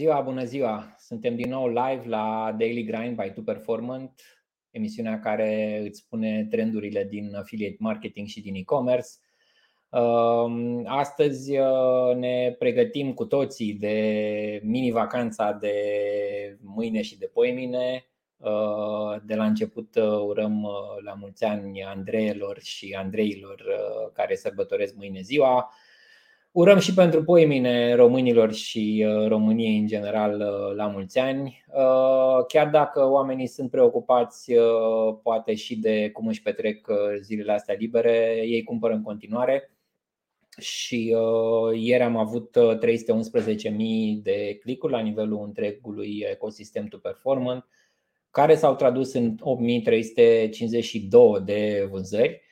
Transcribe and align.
ziua, 0.00 0.20
bună 0.20 0.44
ziua! 0.44 0.96
Suntem 0.98 1.36
din 1.36 1.48
nou 1.48 1.68
live 1.68 2.02
la 2.04 2.54
Daily 2.58 2.84
Grind 2.84 3.16
by 3.16 3.30
Tu 3.30 3.42
Performant, 3.42 4.20
emisiunea 4.70 5.20
care 5.20 5.82
îți 5.86 5.98
spune 5.98 6.46
trendurile 6.50 7.04
din 7.04 7.34
affiliate 7.34 7.76
marketing 7.78 8.26
și 8.26 8.40
din 8.40 8.54
e-commerce. 8.54 9.08
Um, 9.90 10.84
astăzi 10.86 11.58
uh, 11.58 12.16
ne 12.16 12.54
pregătim 12.58 13.12
cu 13.12 13.24
toții 13.24 13.72
de 13.72 14.60
mini-vacanța 14.62 15.52
de 15.52 15.74
mâine 16.60 17.02
și 17.02 17.18
de 17.18 17.30
poimine. 17.32 18.04
Uh, 18.36 19.16
de 19.24 19.34
la 19.34 19.44
început 19.44 19.94
uh, 19.94 20.20
urăm 20.26 20.66
la 21.04 21.12
mulți 21.12 21.44
ani 21.44 21.82
Andreilor 21.82 22.60
și 22.60 22.96
Andreilor 22.98 23.64
care 24.12 24.34
sărbătoresc 24.34 24.94
mâine 24.94 25.20
ziua. 25.20 25.72
Urăm 26.52 26.78
și 26.78 26.94
pentru 26.94 27.24
poimine 27.24 27.94
românilor 27.94 28.52
și 28.52 29.06
uh, 29.08 29.28
României 29.28 29.78
în 29.78 29.86
general 29.86 30.40
uh, 30.40 30.74
la 30.76 30.86
mulți 30.86 31.18
ani. 31.18 31.64
Uh, 31.68 32.44
chiar 32.48 32.68
dacă 32.68 33.04
oamenii 33.04 33.46
sunt 33.46 33.70
preocupați 33.70 34.52
poate 35.22 35.54
și 35.54 35.76
de 35.76 36.10
cum 36.10 36.26
își 36.26 36.42
petrec 36.42 36.88
zilele 37.20 37.52
astea 37.52 37.74
libere, 37.78 38.42
ei 38.46 38.62
cumpără 38.62 38.94
în 38.94 39.02
continuare. 39.02 39.70
Și 40.58 41.14
ieri 41.74 42.02
am 42.02 42.16
avut 42.16 42.56
311.000 42.58 44.22
de 44.22 44.58
clicuri 44.60 44.92
la 44.92 45.00
nivelul 45.00 45.42
întregului 45.44 46.24
ecosistem 46.30 46.86
to 46.86 46.98
performant, 46.98 47.66
care 48.30 48.54
s-au 48.54 48.74
tradus 48.74 49.12
în 49.12 49.36
8.352 51.38 51.44
de 51.44 51.88
vânzări 51.90 52.42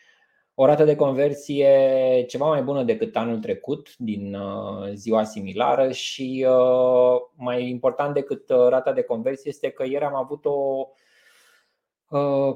o 0.60 0.66
rată 0.66 0.84
de 0.84 0.96
conversie 0.96 2.24
ceva 2.28 2.46
mai 2.46 2.62
bună 2.62 2.82
decât 2.82 3.16
anul 3.16 3.38
trecut 3.38 3.96
din 3.96 4.34
uh, 4.34 4.88
ziua 4.94 5.24
similară 5.24 5.92
și 5.92 6.46
uh, 6.48 7.20
mai 7.36 7.68
important 7.68 8.14
decât 8.14 8.50
uh, 8.50 8.68
rata 8.68 8.92
de 8.92 9.02
conversie 9.02 9.50
este 9.50 9.70
că 9.70 9.84
ieri 9.84 10.04
am 10.04 10.14
avut 10.14 10.44
o 10.44 10.86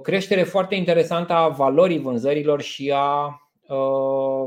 creștere 0.03 0.43
foarte 0.43 0.75
interesantă 0.75 1.33
a 1.33 1.49
valorii 1.49 1.99
vânzărilor 1.99 2.61
și 2.61 2.93
a 2.95 3.41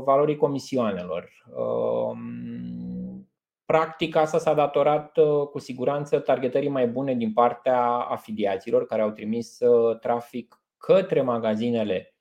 valorii 0.04 0.36
comisioanelor. 0.36 1.30
Um, 1.56 3.28
practic 3.64 4.16
asta 4.16 4.38
s-a 4.38 4.54
datorat 4.54 5.18
cu 5.52 5.58
siguranță 5.58 6.18
targetării 6.18 6.68
mai 6.68 6.86
bune 6.86 7.14
din 7.14 7.32
partea 7.32 7.82
afiliaților 7.86 8.86
care 8.86 9.02
au 9.02 9.10
trimis 9.10 9.58
trafic 10.00 10.60
către 10.78 11.22
magazinele 11.22 12.15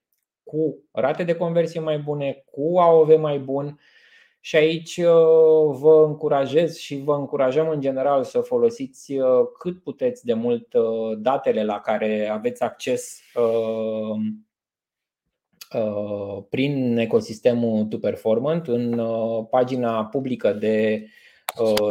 cu 0.45 0.83
rate 0.91 1.23
de 1.23 1.35
conversie 1.35 1.79
mai 1.79 1.99
bune, 1.99 2.43
cu 2.51 2.77
AOV 2.79 3.19
mai 3.19 3.39
bun. 3.39 3.79
Și 4.45 4.55
aici 4.55 4.97
uh, 4.97 5.77
vă 5.79 6.05
încurajez 6.07 6.77
și 6.77 7.01
vă 7.03 7.15
încurajăm 7.15 7.69
în 7.69 7.81
general 7.81 8.23
să 8.23 8.39
folosiți 8.39 9.13
uh, 9.13 9.27
cât 9.59 9.83
puteți 9.83 10.25
de 10.25 10.33
mult 10.33 10.73
uh, 10.73 11.17
datele 11.17 11.63
la 11.63 11.79
care 11.79 12.27
aveți 12.27 12.63
acces 12.63 13.19
prin 16.49 16.97
ecosistemul 16.97 17.85
To 17.85 17.97
Performant 17.97 18.67
în 18.67 19.01
pagina 19.49 20.05
publică 20.05 20.53
de 20.53 21.07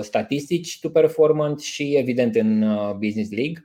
statistici 0.00 0.80
To 0.80 0.88
Performant 0.88 1.60
și 1.60 1.96
evident 1.96 2.34
în 2.34 2.64
Business 2.98 3.30
League. 3.30 3.64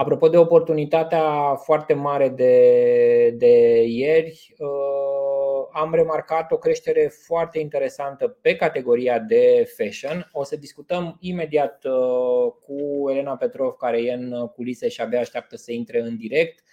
Apropo 0.00 0.28
de 0.28 0.36
oportunitatea 0.36 1.54
foarte 1.54 1.94
mare 1.94 2.28
de, 2.28 3.34
de 3.36 3.82
ieri, 3.86 4.54
uh, 4.58 5.68
am 5.72 5.94
remarcat 5.94 6.52
o 6.52 6.58
creștere 6.58 7.08
foarte 7.08 7.58
interesantă 7.58 8.28
pe 8.28 8.56
categoria 8.56 9.18
de 9.18 9.72
fashion. 9.76 10.28
O 10.32 10.44
să 10.44 10.56
discutăm 10.56 11.16
imediat 11.20 11.84
uh, 11.84 12.52
cu 12.60 13.10
Elena 13.10 13.36
Petrov, 13.36 13.72
care 13.72 14.02
e 14.02 14.12
în 14.12 14.46
culise 14.46 14.88
și 14.88 15.00
abia 15.00 15.20
așteaptă 15.20 15.56
să 15.56 15.72
intre 15.72 16.00
în 16.00 16.16
direct, 16.16 16.64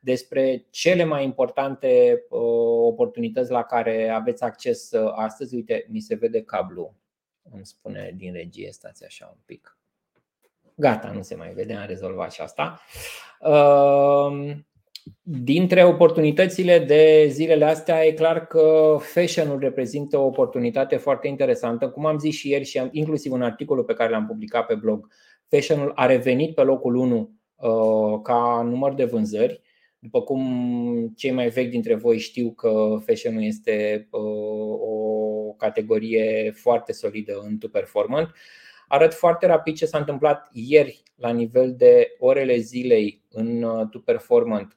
despre 0.00 0.66
cele 0.70 1.04
mai 1.04 1.24
importante 1.24 2.22
uh, 2.30 2.40
oportunități 2.86 3.50
la 3.50 3.62
care 3.62 4.08
aveți 4.08 4.42
acces 4.42 4.92
astăzi. 5.14 5.54
Uite, 5.54 5.86
mi 5.88 6.00
se 6.00 6.14
vede 6.14 6.42
cablu, 6.42 6.94
îmi 7.52 7.66
spune 7.66 8.14
din 8.16 8.32
regie, 8.32 8.72
stați 8.72 9.04
așa 9.04 9.30
un 9.34 9.40
pic. 9.44 9.76
Gata, 10.76 11.12
nu 11.14 11.22
se 11.22 11.34
mai 11.34 11.52
vede, 11.54 11.74
am 11.74 11.86
rezolvat 11.86 12.32
și 12.32 12.40
asta. 12.40 12.80
Ehm, 13.40 14.66
dintre 15.22 15.84
oportunitățile 15.84 16.78
de 16.78 17.26
zilele 17.30 17.64
astea, 17.64 18.04
e 18.06 18.12
clar 18.12 18.46
că 18.46 18.96
fashion-ul 19.00 19.58
reprezintă 19.58 20.18
o 20.18 20.26
oportunitate 20.26 20.96
foarte 20.96 21.28
interesantă. 21.28 21.88
Cum 21.88 22.06
am 22.06 22.18
zis 22.18 22.34
și 22.34 22.48
ieri, 22.48 22.64
și 22.64 22.88
inclusiv 22.90 23.32
în 23.32 23.42
articolul 23.42 23.84
pe 23.84 23.92
care 23.92 24.10
l-am 24.10 24.26
publicat 24.26 24.66
pe 24.66 24.74
blog, 24.74 25.08
fashion-ul 25.48 25.92
a 25.94 26.06
revenit 26.06 26.54
pe 26.54 26.62
locul 26.62 26.94
1 26.94 27.30
uh, 27.56 28.20
ca 28.22 28.62
număr 28.64 28.94
de 28.94 29.04
vânzări. 29.04 29.60
După 29.98 30.22
cum 30.22 31.12
cei 31.16 31.30
mai 31.30 31.48
vechi 31.48 31.70
dintre 31.70 31.94
voi 31.94 32.18
știu 32.18 32.50
că 32.50 32.98
fashion-ul 33.06 33.42
este 33.42 34.08
uh, 34.10 34.78
o 34.80 35.52
categorie 35.52 36.52
foarte 36.54 36.92
solidă 36.92 37.40
în 37.48 37.58
to 37.58 37.68
performant 37.68 38.34
arăt 38.92 39.14
foarte 39.14 39.46
rapid 39.46 39.76
ce 39.76 39.86
s-a 39.86 39.98
întâmplat 39.98 40.48
ieri 40.52 41.02
la 41.14 41.30
nivel 41.30 41.74
de 41.76 42.14
orele 42.18 42.56
zilei 42.56 43.22
în 43.30 43.62
uh, 43.62 43.88
To 43.88 43.98
Performant 43.98 44.76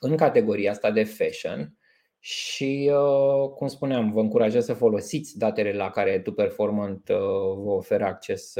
în 0.00 0.16
categoria 0.16 0.70
asta 0.70 0.90
de 0.90 1.04
fashion 1.04 1.74
și, 2.18 2.90
uh, 2.92 3.50
cum 3.50 3.66
spuneam, 3.66 4.12
vă 4.12 4.20
încurajez 4.20 4.64
să 4.64 4.72
folosiți 4.72 5.38
datele 5.38 5.72
la 5.72 5.90
care 5.90 6.18
To 6.18 6.30
Performant 6.32 7.08
uh, 7.08 7.18
vă 7.56 7.70
oferă 7.70 8.04
acces 8.04 8.54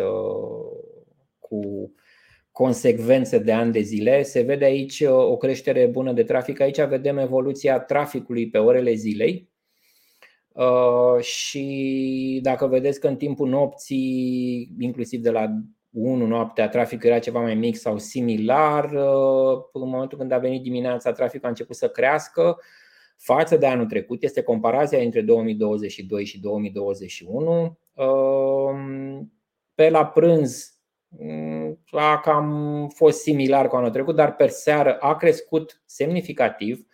cu 1.38 1.92
consecvențe 2.50 3.38
de 3.38 3.52
ani 3.52 3.72
de 3.72 3.80
zile. 3.80 4.22
Se 4.22 4.40
vede 4.40 4.64
aici 4.64 5.00
o 5.06 5.36
creștere 5.36 5.86
bună 5.86 6.12
de 6.12 6.22
trafic. 6.22 6.60
Aici 6.60 6.80
vedem 6.80 7.18
evoluția 7.18 7.80
traficului 7.80 8.50
pe 8.50 8.58
orele 8.58 8.94
zilei 8.94 9.49
Uh, 9.49 9.49
și 11.20 12.40
dacă 12.42 12.66
vedeți 12.66 13.00
că 13.00 13.08
în 13.08 13.16
timpul 13.16 13.48
nopții, 13.48 14.74
inclusiv 14.78 15.20
de 15.20 15.30
la 15.30 15.46
1 15.90 16.26
noaptea, 16.26 16.68
traficul 16.68 17.08
era 17.08 17.18
ceva 17.18 17.40
mai 17.40 17.54
mic 17.54 17.76
sau 17.76 17.98
similar, 17.98 18.84
uh, 18.84 19.62
în 19.72 19.88
momentul 19.88 20.18
când 20.18 20.32
a 20.32 20.38
venit 20.38 20.62
dimineața, 20.62 21.12
traficul 21.12 21.46
a 21.46 21.48
început 21.48 21.76
să 21.76 21.88
crească 21.88 22.58
față 23.16 23.56
de 23.56 23.66
anul 23.66 23.86
trecut. 23.86 24.22
Este 24.22 24.42
comparația 24.42 24.98
între 24.98 25.20
2022 25.20 26.24
și 26.24 26.40
2021. 26.40 27.78
Uh, 27.94 29.20
pe 29.74 29.90
la 29.90 30.06
prânz 30.06 30.74
mm, 31.08 31.78
a 31.90 32.20
cam 32.20 32.88
fost 32.94 33.20
similar 33.20 33.68
cu 33.68 33.76
anul 33.76 33.90
trecut, 33.90 34.14
dar 34.14 34.34
pe 34.36 34.46
seară 34.46 34.96
a 35.00 35.16
crescut 35.16 35.82
semnificativ. 35.86 36.86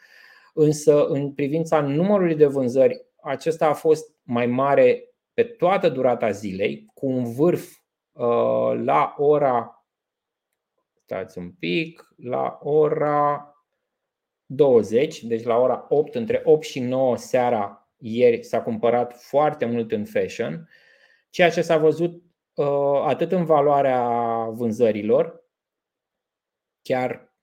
Însă, 0.54 1.06
în 1.06 1.32
privința 1.32 1.80
numărului 1.80 2.34
de 2.34 2.46
vânzări, 2.46 3.04
acesta 3.26 3.66
a 3.66 3.72
fost 3.72 4.14
mai 4.22 4.46
mare 4.46 5.14
pe 5.34 5.44
toată 5.44 5.88
durata 5.88 6.30
zilei, 6.30 6.90
cu 6.94 7.06
un 7.06 7.32
vârf 7.32 7.78
uh, 8.12 8.80
la 8.84 9.14
ora, 9.16 9.86
stați 11.02 11.38
un 11.38 11.52
pic, 11.52 12.08
la 12.16 12.58
ora 12.62 13.50
20, 14.46 15.22
deci 15.22 15.42
la 15.42 15.56
ora 15.56 15.86
8, 15.88 16.14
între 16.14 16.40
8 16.44 16.64
și 16.64 16.80
9 16.80 17.16
seara 17.16 17.90
ieri 17.96 18.42
s-a 18.42 18.62
cumpărat 18.62 19.20
foarte 19.20 19.64
mult 19.64 19.92
în 19.92 20.04
fashion, 20.04 20.68
ceea 21.30 21.50
ce 21.50 21.62
s-a 21.62 21.78
văzut 21.78 22.22
uh, 22.54 23.02
atât 23.04 23.32
în 23.32 23.44
valoarea 23.44 24.08
vânzărilor, 24.48 25.44
chiar 26.82 27.34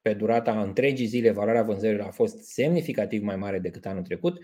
pe 0.00 0.14
durata 0.14 0.62
întregii 0.62 1.06
zile, 1.06 1.30
valoarea 1.30 1.62
vânzărilor 1.62 2.06
a 2.06 2.10
fost 2.10 2.38
semnificativ 2.38 3.22
mai 3.22 3.36
mare 3.36 3.58
decât 3.58 3.86
anul 3.86 4.02
trecut, 4.02 4.38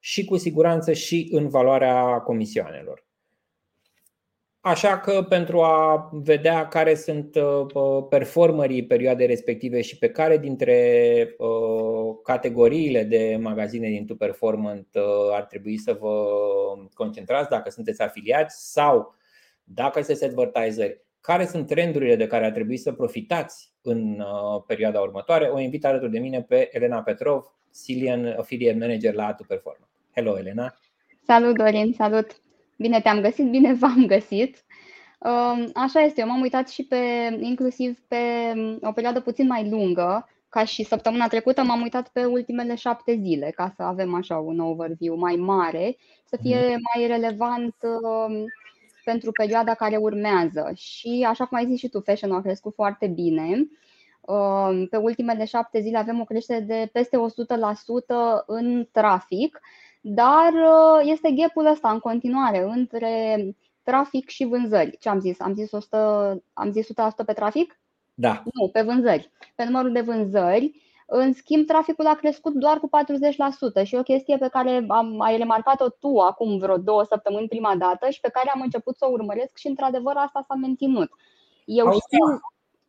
și 0.00 0.24
cu 0.24 0.36
siguranță 0.36 0.92
și 0.92 1.28
în 1.32 1.48
valoarea 1.48 2.18
comisioanelor. 2.18 3.08
Așa 4.62 4.98
că 4.98 5.22
pentru 5.28 5.60
a 5.60 6.10
vedea 6.12 6.68
care 6.68 6.94
sunt 6.94 7.34
uh, 7.34 8.06
performerii 8.08 8.86
perioadei 8.86 9.26
respective 9.26 9.80
și 9.80 9.98
pe 9.98 10.10
care 10.10 10.38
dintre 10.38 11.34
uh, 11.38 12.16
categoriile 12.22 13.04
de 13.04 13.38
magazine 13.40 13.88
din 13.88 14.06
Tu 14.06 14.16
Performant 14.16 14.86
uh, 14.94 15.02
ar 15.32 15.44
trebui 15.44 15.78
să 15.78 15.96
vă 16.00 16.24
concentrați 16.94 17.48
dacă 17.48 17.70
sunteți 17.70 18.02
afiliați 18.02 18.72
sau 18.72 19.14
dacă 19.64 20.02
sunteți 20.02 20.24
advertiseri, 20.24 21.00
care 21.20 21.46
sunt 21.46 21.66
trendurile 21.66 22.16
de 22.16 22.26
care 22.26 22.44
ar 22.44 22.52
trebui 22.52 22.76
să 22.76 22.92
profitați 22.92 23.74
în 23.82 24.24
perioada 24.66 25.00
următoare, 25.00 25.46
o 25.46 25.58
invit 25.60 25.84
alături 25.84 26.10
de 26.10 26.18
mine 26.18 26.42
pe 26.42 26.68
Elena 26.72 27.02
Petrov, 27.02 27.54
Silian 27.70 28.34
Affiliate 28.38 28.78
Manager 28.78 29.14
la 29.14 29.34
Tu 29.34 29.44
Performant. 29.44 29.89
Hello, 30.20 30.38
Elena. 30.38 30.74
Salut, 31.26 31.56
Dorin, 31.56 31.92
salut! 31.92 32.40
Bine 32.76 33.00
te-am 33.00 33.20
găsit, 33.20 33.50
bine 33.50 33.74
v-am 33.74 34.06
găsit. 34.06 34.64
Um, 35.18 35.70
așa 35.74 36.00
este, 36.00 36.20
eu 36.20 36.26
m-am 36.26 36.40
uitat 36.40 36.68
și 36.68 36.84
pe, 36.84 36.96
inclusiv 37.40 37.98
pe 38.08 38.16
um, 38.54 38.78
o 38.82 38.92
perioadă 38.92 39.20
puțin 39.20 39.46
mai 39.46 39.70
lungă, 39.70 40.28
ca 40.48 40.64
și 40.64 40.82
săptămâna 40.82 41.28
trecută 41.28 41.62
m-am 41.62 41.82
uitat 41.82 42.08
pe 42.08 42.24
ultimele 42.24 42.74
șapte 42.74 43.18
zile, 43.22 43.52
ca 43.54 43.72
să 43.76 43.82
avem 43.82 44.14
așa 44.14 44.36
un 44.36 44.58
overview 44.58 45.16
mai 45.16 45.34
mare, 45.34 45.96
să 46.24 46.36
fie 46.42 46.56
mhm. 46.56 46.80
mai 46.94 47.06
relevant 47.06 47.74
um, 47.82 48.44
pentru 49.04 49.30
perioada 49.32 49.74
care 49.74 49.96
urmează. 49.96 50.72
Și 50.74 51.26
așa 51.28 51.46
cum 51.46 51.58
ai 51.58 51.66
zis 51.66 51.78
și 51.78 51.88
tu, 51.88 52.00
fashion 52.00 52.32
a 52.32 52.42
crescut 52.42 52.74
foarte 52.74 53.06
bine. 53.06 53.68
Pe 54.90 54.96
ultimele 54.96 55.44
șapte 55.44 55.80
zile 55.80 55.98
avem 55.98 56.20
o 56.20 56.24
creștere 56.24 56.60
de 56.60 56.88
peste 56.92 57.16
100% 57.16 57.20
în 58.46 58.88
trafic, 58.92 59.60
dar 60.00 60.52
uh, 60.52 61.00
este 61.02 61.30
gapul 61.30 61.66
ăsta 61.66 61.90
în 61.90 61.98
continuare 61.98 62.62
între 62.62 63.44
trafic 63.82 64.28
și 64.28 64.44
vânzări. 64.44 64.96
Ce 64.98 65.08
am 65.08 65.20
zis? 65.20 65.40
Am 65.40 65.54
zis 65.54 65.72
100, 65.72 66.42
am 66.52 66.72
zis 66.72 66.86
100% 66.86 66.90
pe 67.26 67.32
trafic? 67.32 67.80
Da. 68.14 68.42
Nu, 68.52 68.68
pe 68.68 68.82
vânzări. 68.82 69.30
Pe 69.54 69.64
numărul 69.64 69.92
de 69.92 70.00
vânzări, 70.00 70.80
în 71.12 71.32
schimb, 71.32 71.66
traficul 71.66 72.06
a 72.06 72.14
crescut 72.14 72.54
doar 72.54 72.78
cu 72.78 72.90
40% 73.82 73.84
și 73.84 73.94
o 73.94 74.02
chestie 74.02 74.36
pe 74.36 74.48
care 74.48 74.84
am, 74.88 75.20
ai 75.20 75.36
remarcat-o 75.36 75.88
tu 75.88 76.18
acum 76.18 76.58
vreo 76.58 76.76
două 76.76 77.04
săptămâni 77.04 77.48
prima 77.48 77.76
dată 77.78 78.10
și 78.10 78.20
pe 78.20 78.28
care 78.32 78.50
am 78.54 78.60
început 78.60 78.96
să 78.96 79.06
o 79.08 79.12
urmăresc 79.12 79.56
și, 79.56 79.66
într-adevăr, 79.66 80.14
asta 80.16 80.44
s-a 80.48 80.54
menținut. 80.54 81.10
Eu 81.64 81.86
Auzi, 81.86 82.00
știu... 82.06 82.40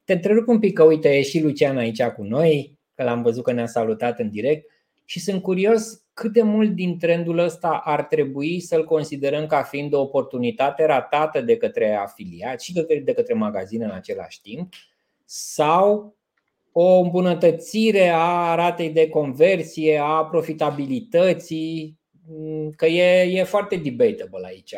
Te 0.03 0.13
întrerup 0.13 0.47
un 0.47 0.59
pic 0.59 0.73
că, 0.73 0.83
uite, 0.83 1.17
e 1.17 1.21
și 1.21 1.41
Lucian 1.41 1.77
aici 1.77 2.03
cu 2.03 2.23
noi, 2.23 2.79
că 2.95 3.03
l-am 3.03 3.21
văzut 3.21 3.43
că 3.43 3.51
ne-a 3.51 3.65
salutat 3.65 4.19
în 4.19 4.29
direct 4.29 4.65
și 5.05 5.19
sunt 5.19 5.41
curios 5.41 6.05
cât 6.13 6.33
de 6.33 6.41
mult 6.41 6.69
din 6.69 6.97
trendul 6.97 7.37
ăsta 7.37 7.81
ar 7.83 8.03
trebui 8.03 8.59
să-l 8.59 8.85
considerăm 8.85 9.45
ca 9.45 9.63
fiind 9.63 9.93
o 9.93 10.01
oportunitate 10.01 10.85
ratată 10.85 11.41
de 11.41 11.57
către 11.57 11.95
afiliați 11.95 12.65
și 12.65 12.73
de 13.03 13.13
către 13.13 13.33
magazine 13.33 13.85
în 13.85 13.91
același 13.91 14.41
timp 14.41 14.73
sau 15.25 16.15
o 16.71 16.99
îmbunătățire 16.99 18.11
a 18.15 18.55
ratei 18.55 18.89
de 18.89 19.09
conversie, 19.09 19.97
a 19.97 20.25
profitabilității, 20.25 21.99
că 22.75 22.85
e, 22.85 23.39
e 23.39 23.43
foarte 23.43 23.75
debatable 23.75 24.47
aici. 24.47 24.75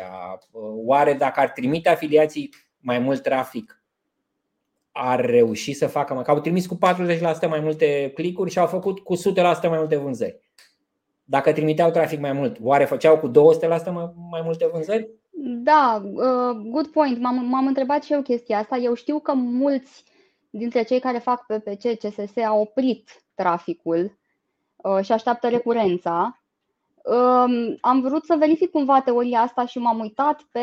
Oare 0.84 1.12
dacă 1.12 1.40
ar 1.40 1.50
trimite 1.50 1.88
afiliații 1.88 2.54
mai 2.78 2.98
mult 2.98 3.22
trafic, 3.22 3.83
ar 4.96 5.24
reuși 5.24 5.72
să 5.72 5.86
facă, 5.86 6.22
că 6.24 6.30
au 6.30 6.40
trimis 6.40 6.66
cu 6.66 6.78
40% 6.78 7.48
mai 7.48 7.60
multe 7.60 8.12
clicuri 8.14 8.50
și 8.50 8.58
au 8.58 8.66
făcut 8.66 9.00
cu 9.00 9.16
100% 9.16 9.20
mai 9.62 9.78
multe 9.78 9.96
vânzări. 9.96 10.40
Dacă 11.24 11.52
trimiteau 11.52 11.90
trafic 11.90 12.20
mai 12.20 12.32
mult, 12.32 12.56
oare 12.62 12.84
făceau 12.84 13.18
cu 13.18 13.28
200% 13.28 13.32
mai 14.30 14.40
multe 14.44 14.68
vânzări? 14.72 15.08
Da, 15.46 16.02
uh, 16.04 16.56
good 16.70 16.86
point. 16.86 17.18
M-am, 17.18 17.44
m-am 17.44 17.66
întrebat 17.66 18.02
și 18.02 18.12
eu 18.12 18.22
chestia 18.22 18.58
asta. 18.58 18.76
Eu 18.76 18.94
știu 18.94 19.18
că 19.18 19.32
mulți 19.32 20.04
dintre 20.50 20.82
cei 20.82 21.00
care 21.00 21.18
fac 21.18 21.46
PPC 21.46 21.98
CSS 21.98 22.36
au 22.36 22.60
oprit 22.60 23.24
traficul 23.34 24.18
uh, 24.76 24.98
și 25.02 25.12
așteaptă 25.12 25.48
recurența. 25.48 26.42
Um, 27.04 27.76
am 27.80 28.00
vrut 28.00 28.24
să 28.24 28.36
verific 28.38 28.70
cumva 28.70 29.00
teoria 29.00 29.40
asta 29.40 29.66
și 29.66 29.78
m-am 29.78 29.98
uitat 29.98 30.42
pe 30.52 30.60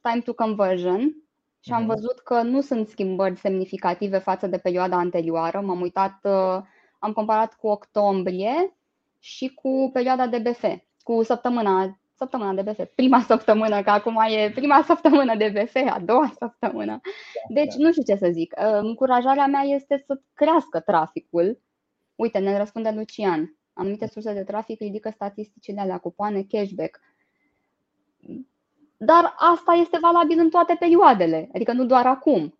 time 0.00 0.20
to 0.24 0.34
conversion 0.34 1.16
și 1.64 1.72
am 1.72 1.82
mhm. 1.82 1.94
văzut 1.94 2.18
că 2.18 2.42
nu 2.42 2.60
sunt 2.60 2.88
schimbări 2.88 3.38
semnificative 3.38 4.18
față 4.18 4.46
de 4.46 4.58
perioada 4.58 4.96
anterioară. 4.96 5.60
M-am 5.60 5.80
uitat, 5.80 6.18
uh, 6.22 6.62
am 6.98 7.12
comparat 7.12 7.54
cu 7.54 7.66
octombrie 7.66 8.76
și 9.18 9.54
cu 9.54 9.90
perioada 9.92 10.26
de 10.26 10.38
BF, 10.38 10.64
cu 11.02 11.22
săptămâna 11.22 11.96
săptămâna 12.22 12.62
de 12.62 12.70
BF, 12.70 12.84
prima 12.94 13.20
săptămână, 13.32 13.82
că 13.82 13.90
acum 13.90 14.16
e 14.28 14.50
prima 14.54 14.82
săptămână 14.90 15.36
de 15.36 15.48
BF, 15.48 15.74
a 15.90 16.00
doua 16.00 16.32
săptămână. 16.38 17.00
Deci 17.48 17.74
nu 17.74 17.90
știu 17.90 18.02
ce 18.02 18.16
să 18.16 18.28
zic. 18.32 18.54
Uh, 18.58 18.78
încurajarea 18.80 19.46
mea 19.46 19.62
este 19.62 20.02
să 20.06 20.20
crească 20.34 20.80
traficul. 20.80 21.60
Uite, 22.14 22.38
ne 22.38 22.58
răspunde 22.58 22.90
Lucian. 22.90 23.56
Anumite 23.72 24.06
surse 24.06 24.32
de 24.32 24.44
trafic 24.44 24.80
ridică 24.80 25.10
statisticile 25.10 25.80
alea, 25.80 25.98
cupoane, 25.98 26.42
cashback. 26.42 27.00
Dar 29.04 29.34
asta 29.36 29.72
este 29.72 29.98
valabil 30.00 30.38
în 30.38 30.50
toate 30.50 30.76
perioadele, 30.78 31.48
adică 31.54 31.72
nu 31.72 31.84
doar 31.84 32.06
acum. 32.06 32.58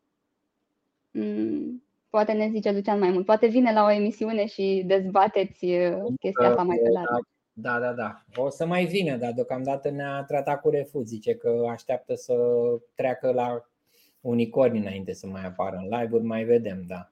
Mm, 1.11 1.83
poate 2.11 2.33
ne 2.33 2.49
zice 2.51 2.73
Lucian 2.73 2.99
mai 2.99 3.11
mult. 3.11 3.25
Poate 3.25 3.47
vine 3.47 3.73
la 3.73 3.85
o 3.85 3.91
emisiune 3.91 4.47
și 4.47 4.83
dezbateți 4.87 5.65
uh, 5.65 5.97
chestia 6.21 6.49
asta 6.49 6.63
mai 6.63 6.77
pe 6.83 6.89
larg. 6.91 7.27
Da, 7.53 7.79
da, 7.79 7.93
da. 7.93 8.23
O 8.35 8.49
să 8.49 8.67
mai 8.67 8.85
vină, 8.85 9.17
dar 9.17 9.33
deocamdată 9.33 9.91
ne-a 9.91 10.25
tratat 10.25 10.61
cu 10.61 10.71
refuz. 10.71 11.07
Zice 11.07 11.35
că 11.35 11.67
așteaptă 11.71 12.15
să 12.15 12.35
treacă 12.95 13.33
la 13.33 13.69
unicorni 14.21 14.79
înainte 14.79 15.13
să 15.13 15.27
mai 15.27 15.45
apară 15.45 15.77
în 15.77 15.99
live-uri, 15.99 16.25
mai 16.25 16.45
vedem, 16.45 16.85
da. 16.87 17.11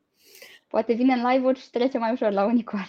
Poate 0.66 0.92
vine 0.92 1.12
în 1.12 1.26
live-uri 1.30 1.58
și 1.58 1.70
trece 1.70 1.98
mai 1.98 2.12
ușor 2.12 2.30
la 2.30 2.44
unicorn. 2.44 2.88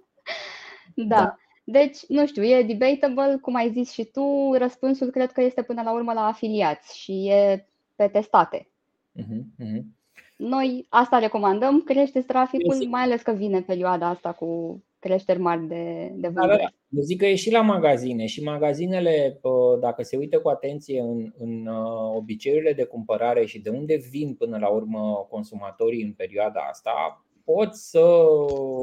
da. 0.94 1.16
da. 1.16 1.36
Deci, 1.64 1.98
nu 2.08 2.26
știu, 2.26 2.42
e 2.42 2.62
debatable, 2.62 3.38
cum 3.42 3.54
ai 3.54 3.70
zis 3.70 3.90
și 3.90 4.04
tu, 4.04 4.52
răspunsul 4.52 5.10
cred 5.10 5.32
că 5.32 5.42
este 5.42 5.62
până 5.62 5.82
la 5.82 5.92
urmă 5.92 6.12
la 6.12 6.26
afiliați 6.26 6.98
și 6.98 7.28
e 7.28 7.66
pe 7.96 8.08
testate. 8.08 8.68
Uh-huh, 9.16 9.64
uh-huh. 9.64 9.82
Noi 10.36 10.86
asta 10.88 11.18
recomandăm, 11.18 11.82
creșteți 11.82 12.26
traficul, 12.26 12.86
mai 12.88 13.02
ales 13.02 13.22
că 13.22 13.32
vine 13.32 13.60
perioada 13.60 14.08
asta 14.08 14.32
cu 14.32 14.82
creșteri 14.98 15.38
mari 15.38 15.66
de, 15.66 16.12
de 16.14 16.28
vânzări. 16.28 16.48
Da, 16.48 16.56
da, 16.56 16.56
da. 16.56 16.68
Eu 16.88 17.02
zic 17.02 17.18
că 17.18 17.26
e 17.26 17.34
și 17.34 17.50
la 17.50 17.60
magazine 17.60 18.26
și 18.26 18.42
magazinele, 18.42 19.40
dacă 19.80 20.02
se 20.02 20.16
uită 20.16 20.40
cu 20.40 20.48
atenție 20.48 21.00
în, 21.00 21.32
în 21.38 21.66
uh, 21.66 22.16
obiceiurile 22.16 22.72
de 22.72 22.84
cumpărare 22.84 23.44
și 23.44 23.58
de 23.58 23.70
unde 23.70 24.00
vin 24.10 24.34
până 24.34 24.58
la 24.58 24.68
urmă 24.68 25.26
consumatorii 25.30 26.02
în 26.02 26.12
perioada 26.12 26.60
asta, 26.70 27.24
pot 27.52 27.74
să 27.74 28.26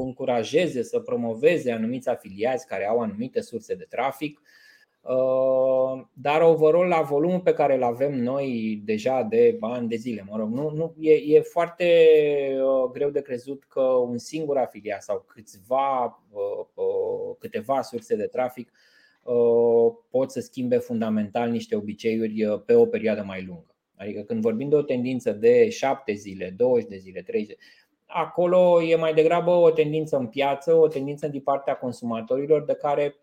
încurajeze, 0.04 0.82
să 0.82 0.98
promoveze 1.00 1.72
anumiți 1.72 2.08
afiliați 2.08 2.66
care 2.66 2.86
au 2.86 3.00
anumite 3.00 3.40
surse 3.40 3.74
de 3.74 3.86
trafic 3.88 4.40
Uh, 5.00 6.04
dar 6.12 6.42
overall 6.42 6.88
la 6.88 7.02
volumul 7.02 7.40
pe 7.40 7.52
care 7.52 7.74
îl 7.74 7.82
avem 7.82 8.14
noi 8.14 8.80
deja 8.84 9.22
de 9.22 9.56
ani 9.60 9.88
de 9.88 9.96
zile, 9.96 10.26
mă 10.28 10.36
rog, 10.36 10.52
nu, 10.52 10.70
nu, 10.70 10.94
e, 10.98 11.12
e 11.12 11.40
foarte 11.40 11.84
uh, 12.62 12.90
greu 12.92 13.10
de 13.10 13.22
crezut 13.22 13.64
că 13.64 13.80
un 13.80 14.18
singur 14.18 14.56
afiliat 14.56 15.02
sau 15.02 15.24
câțiva, 15.26 16.24
uh, 16.30 17.36
câteva 17.38 17.82
surse 17.82 18.16
de 18.16 18.26
trafic 18.26 18.72
pot 20.10 20.30
să 20.30 20.40
schimbe 20.40 20.76
fundamental 20.76 21.50
niște 21.50 21.76
obiceiuri 21.76 22.62
pe 22.66 22.74
o 22.74 22.86
perioadă 22.86 23.22
mai 23.22 23.44
lungă. 23.44 23.74
Adică 23.96 24.22
când 24.22 24.40
vorbim 24.40 24.68
de 24.68 24.76
o 24.76 24.82
tendință 24.82 25.32
de 25.32 25.68
7 25.68 26.12
zile, 26.12 26.54
20 26.56 26.88
de 26.88 26.96
zile, 26.96 27.22
30 27.22 27.56
acolo 28.08 28.82
e 28.82 28.96
mai 28.96 29.14
degrabă 29.14 29.50
o 29.50 29.70
tendință 29.70 30.16
în 30.16 30.26
piață, 30.26 30.74
o 30.74 30.88
tendință 30.88 31.28
din 31.28 31.40
partea 31.40 31.76
consumatorilor 31.76 32.64
de 32.64 32.74
care 32.74 33.18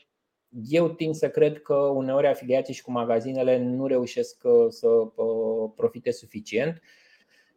eu 0.70 0.90
tind 0.90 1.16
să 1.16 1.30
cred 1.30 1.62
că 1.62 1.76
uneori 1.76 2.28
afiliații 2.28 2.74
și 2.74 2.82
cu 2.82 2.92
magazinele 2.92 3.58
nu 3.58 3.88
reușesc 3.88 4.42
uh, 4.44 4.66
să 4.70 4.88
uh, 4.88 5.72
profite 5.76 6.12
suficient. 6.12 6.82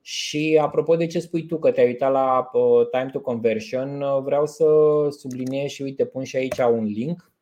Și 0.01 0.59
apropo 0.63 0.97
de 0.97 1.07
ce 1.07 1.21
spui 1.21 1.47
tu 1.47 1.59
că 1.59 1.71
te-ai 1.71 1.87
uitat 1.87 2.13
la 2.13 2.51
uh, 2.53 2.89
time 2.91 3.11
to 3.13 3.21
conversion, 3.21 4.23
vreau 4.23 4.47
să 4.47 4.65
subliniez 5.11 5.71
și 5.71 5.83
uite, 5.83 6.05
pun 6.05 6.25
și 6.25 6.37
aici 6.37 6.59
un 6.59 6.85
link 6.85 7.33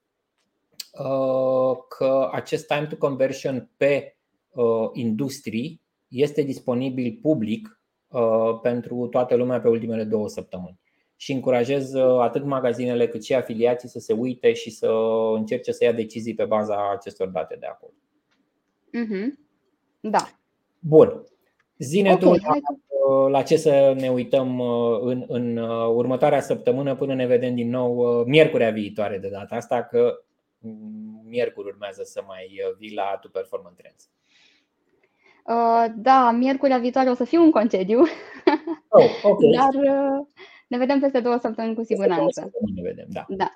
că 1.89 2.29
acest 2.33 2.67
time 2.67 2.87
to 2.87 2.97
conversion 2.97 3.71
pe 3.77 4.17
industrii 4.93 5.81
este 6.09 6.43
disponibil 6.43 7.19
public 7.23 7.76
pentru 8.63 9.07
toată 9.07 9.35
lumea 9.35 9.61
pe 9.61 9.69
ultimele 9.69 10.05
două 10.05 10.29
săptămâni 10.29 10.79
și 11.17 11.33
încurajez 11.33 11.95
uh, 11.95 12.19
atât 12.21 12.45
magazinele 12.45 13.09
cât 13.09 13.25
și 13.25 13.35
afiliații 13.35 13.89
să 13.89 13.99
se 13.99 14.13
uite 14.13 14.53
și 14.53 14.71
să 14.71 14.91
încerce 15.35 15.73
să 15.73 15.85
ia 15.85 15.93
decizii 15.93 16.35
pe 16.35 16.45
baza 16.45 16.91
acestor 16.91 17.29
date 17.29 17.57
de 17.61 17.67
acolo. 17.67 17.93
Mm-hmm. 18.89 19.47
Da. 20.01 20.29
Bun. 20.79 21.23
Zine 21.79 22.13
okay, 22.13 22.39
tu 22.39 22.45
la, 22.45 22.53
uh, 22.55 23.31
la 23.31 23.43
ce 23.43 23.57
să 23.57 23.95
ne 23.99 24.09
uităm 24.09 24.59
uh, 24.59 24.99
în, 25.01 25.25
în 25.29 25.57
următoarea 25.97 26.41
săptămână 26.41 26.95
până 26.95 27.15
ne 27.15 27.27
vedem 27.27 27.55
din 27.55 27.71
nou 27.71 28.23
miercurea 28.25 28.71
viitoare 28.71 29.19
de 29.19 29.29
data 29.29 29.55
asta, 29.55 29.83
că 29.83 30.25
mm, 30.59 31.23
miercuri 31.25 31.69
urmează 31.69 32.03
să 32.03 32.23
mai 32.27 32.61
vii 32.79 32.95
la 32.95 33.19
Tu 33.21 33.31
Performance 33.31 33.83
Trends. 33.83 34.11
Uh, 35.47 35.85
da, 35.97 36.31
miercurea 36.31 36.79
viitoare 36.79 37.11
o 37.11 37.15
să 37.15 37.25
fiu 37.25 37.43
în 37.43 37.51
concediu. 37.51 38.01
Oh, 38.89 39.05
okay. 39.23 39.51
Dar 39.59 39.75
uh, 39.75 40.27
ne 40.69 40.79
vedem 40.79 41.01
peste 41.01 41.21
două 41.21 41.39
săptămâni 41.39 41.75
cu 41.75 41.83
siguranță. 41.83 42.51
Ne 42.75 42.83
vedem, 42.83 43.07
da. 43.09 43.27
da. 43.29 43.51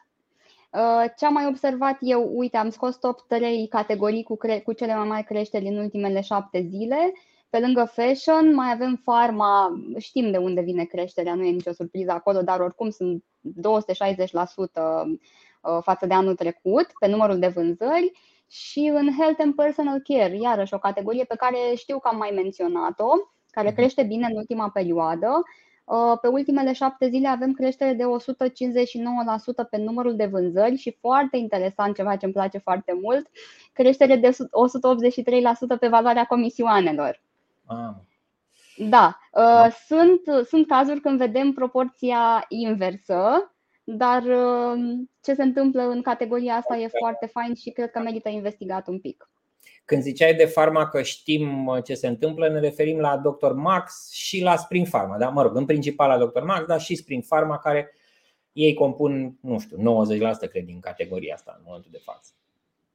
Uh, 0.73 1.11
ce 1.17 1.27
am 1.27 1.33
mai 1.33 1.47
observat 1.47 1.97
eu, 2.01 2.31
uite, 2.35 2.57
am 2.57 2.71
scos 2.71 2.97
top 2.97 3.21
3 3.21 3.69
categorii 3.69 4.23
cu, 4.23 4.37
cre- 4.37 4.61
cu 4.61 4.73
cele 4.73 4.95
mai 4.95 5.09
mari 5.09 5.25
creșteri 5.25 5.67
în 5.67 5.77
ultimele 5.77 6.21
șapte 6.21 6.67
zile. 6.69 7.13
Pe 7.49 7.59
lângă 7.59 7.91
fashion, 7.93 8.55
mai 8.55 8.73
avem 8.73 9.03
pharma, 9.05 9.83
știm 9.99 10.31
de 10.31 10.37
unde 10.37 10.61
vine 10.61 10.85
creșterea, 10.85 11.35
nu 11.35 11.45
e 11.45 11.51
nicio 11.51 11.73
surpriză 11.73 12.11
acolo, 12.11 12.43
dar 12.43 12.61
oricum 12.61 12.91
sunt 12.91 13.25
260% 13.45 13.51
față 15.81 16.07
de 16.07 16.15
anul 16.15 16.35
trecut 16.35 16.87
pe 17.01 17.07
numărul 17.07 17.39
de 17.39 17.49
vânzări 17.49 18.13
și 18.51 18.91
în 18.95 19.09
Health 19.19 19.41
and 19.43 19.55
Personal 19.55 20.01
Care, 20.01 20.39
iarăși 20.41 20.75
o 20.75 20.79
categorie 20.79 21.25
pe 21.25 21.37
care 21.37 21.75
știu 21.77 21.99
că 21.99 22.09
am 22.09 22.17
mai 22.17 22.31
menționat-o, 22.35 23.09
care 23.51 23.67
mhm. 23.67 23.77
crește 23.77 24.03
bine 24.03 24.27
în 24.31 24.37
ultima 24.37 24.71
perioadă. 24.71 25.43
Pe 26.21 26.29
ultimele 26.29 26.73
șapte 26.73 27.09
zile 27.09 27.29
avem 27.29 27.53
creștere 27.53 27.93
de 27.93 28.05
159% 28.05 29.71
pe 29.71 29.77
numărul 29.77 30.17
de 30.17 30.27
vânzări 30.27 30.77
și 30.77 30.97
foarte 31.01 31.37
interesant, 31.37 31.95
ceva 31.95 32.17
ce 32.17 32.25
îmi 32.25 32.35
place 32.35 32.59
foarte 32.59 32.99
mult, 33.03 33.31
creștere 33.73 34.17
de 34.17 34.31
183% 35.77 35.79
pe 35.81 35.89
valoarea 35.89 36.25
comisioanelor. 36.25 37.23
Ah. 37.67 37.77
Da, 38.77 39.19
da. 39.33 39.69
Sunt, 39.87 40.21
sunt 40.47 40.67
cazuri 40.67 41.01
când 41.01 41.19
vedem 41.19 41.53
proporția 41.53 42.45
inversă, 42.49 43.53
dar 43.97 44.23
ce 45.23 45.35
se 45.35 45.43
întâmplă 45.43 45.83
în 45.83 46.03
categoria 46.03 46.55
asta 46.55 46.77
e 46.77 46.89
foarte 46.99 47.27
fain 47.27 47.55
și 47.55 47.71
cred 47.71 47.91
că 47.91 47.99
merită 47.99 48.29
investigat 48.29 48.89
un 48.89 49.01
pic. 49.01 49.31
Când 49.85 50.03
ziceai 50.03 50.35
de 50.35 50.45
farma 50.45 50.89
că 50.89 51.03
știm 51.03 51.81
ce 51.85 51.95
se 51.95 52.07
întâmplă, 52.07 52.49
ne 52.49 52.61
referim 52.61 52.99
la 52.99 53.17
Dr. 53.17 53.53
Max 53.53 54.11
și 54.13 54.43
la 54.43 54.57
Spring 54.57 54.89
Pharma. 54.89 55.19
Da? 55.19 55.29
Mă 55.29 55.43
rog, 55.43 55.57
în 55.57 55.65
principal 55.65 56.09
la 56.09 56.27
Dr. 56.27 56.43
Max, 56.43 56.67
dar 56.67 56.81
și 56.81 56.95
Spring 56.95 57.25
Pharma, 57.27 57.59
care 57.59 57.95
ei 58.53 58.75
compun, 58.75 59.39
nu 59.41 59.59
știu, 59.59 59.77
90% 59.77 60.49
cred 60.51 60.65
din 60.65 60.81
categoria 60.81 61.35
asta 61.35 61.55
în 61.57 61.63
momentul 61.67 61.91
de 61.93 62.01
față. 62.05 62.31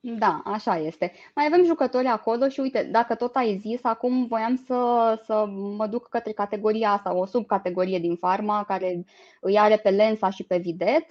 Da, 0.07 0.41
așa 0.45 0.77
este. 0.77 1.11
Mai 1.35 1.45
avem 1.45 1.65
jucători 1.65 2.05
acolo 2.05 2.47
și 2.47 2.59
uite, 2.59 2.83
dacă 2.91 3.15
tot 3.15 3.35
ai 3.35 3.57
zis, 3.57 3.79
acum 3.83 4.25
voiam 4.25 4.55
să, 4.55 5.21
să 5.23 5.45
mă 5.77 5.87
duc 5.87 6.09
către 6.09 6.31
categoria 6.31 6.91
asta, 6.91 7.15
o 7.15 7.25
subcategorie 7.25 7.99
din 7.99 8.15
farma 8.15 8.63
care 8.63 9.05
îi 9.39 9.57
are 9.59 9.77
pe 9.77 9.89
Lensa 9.89 10.29
și 10.29 10.43
pe 10.43 10.57
Videt. 10.57 11.05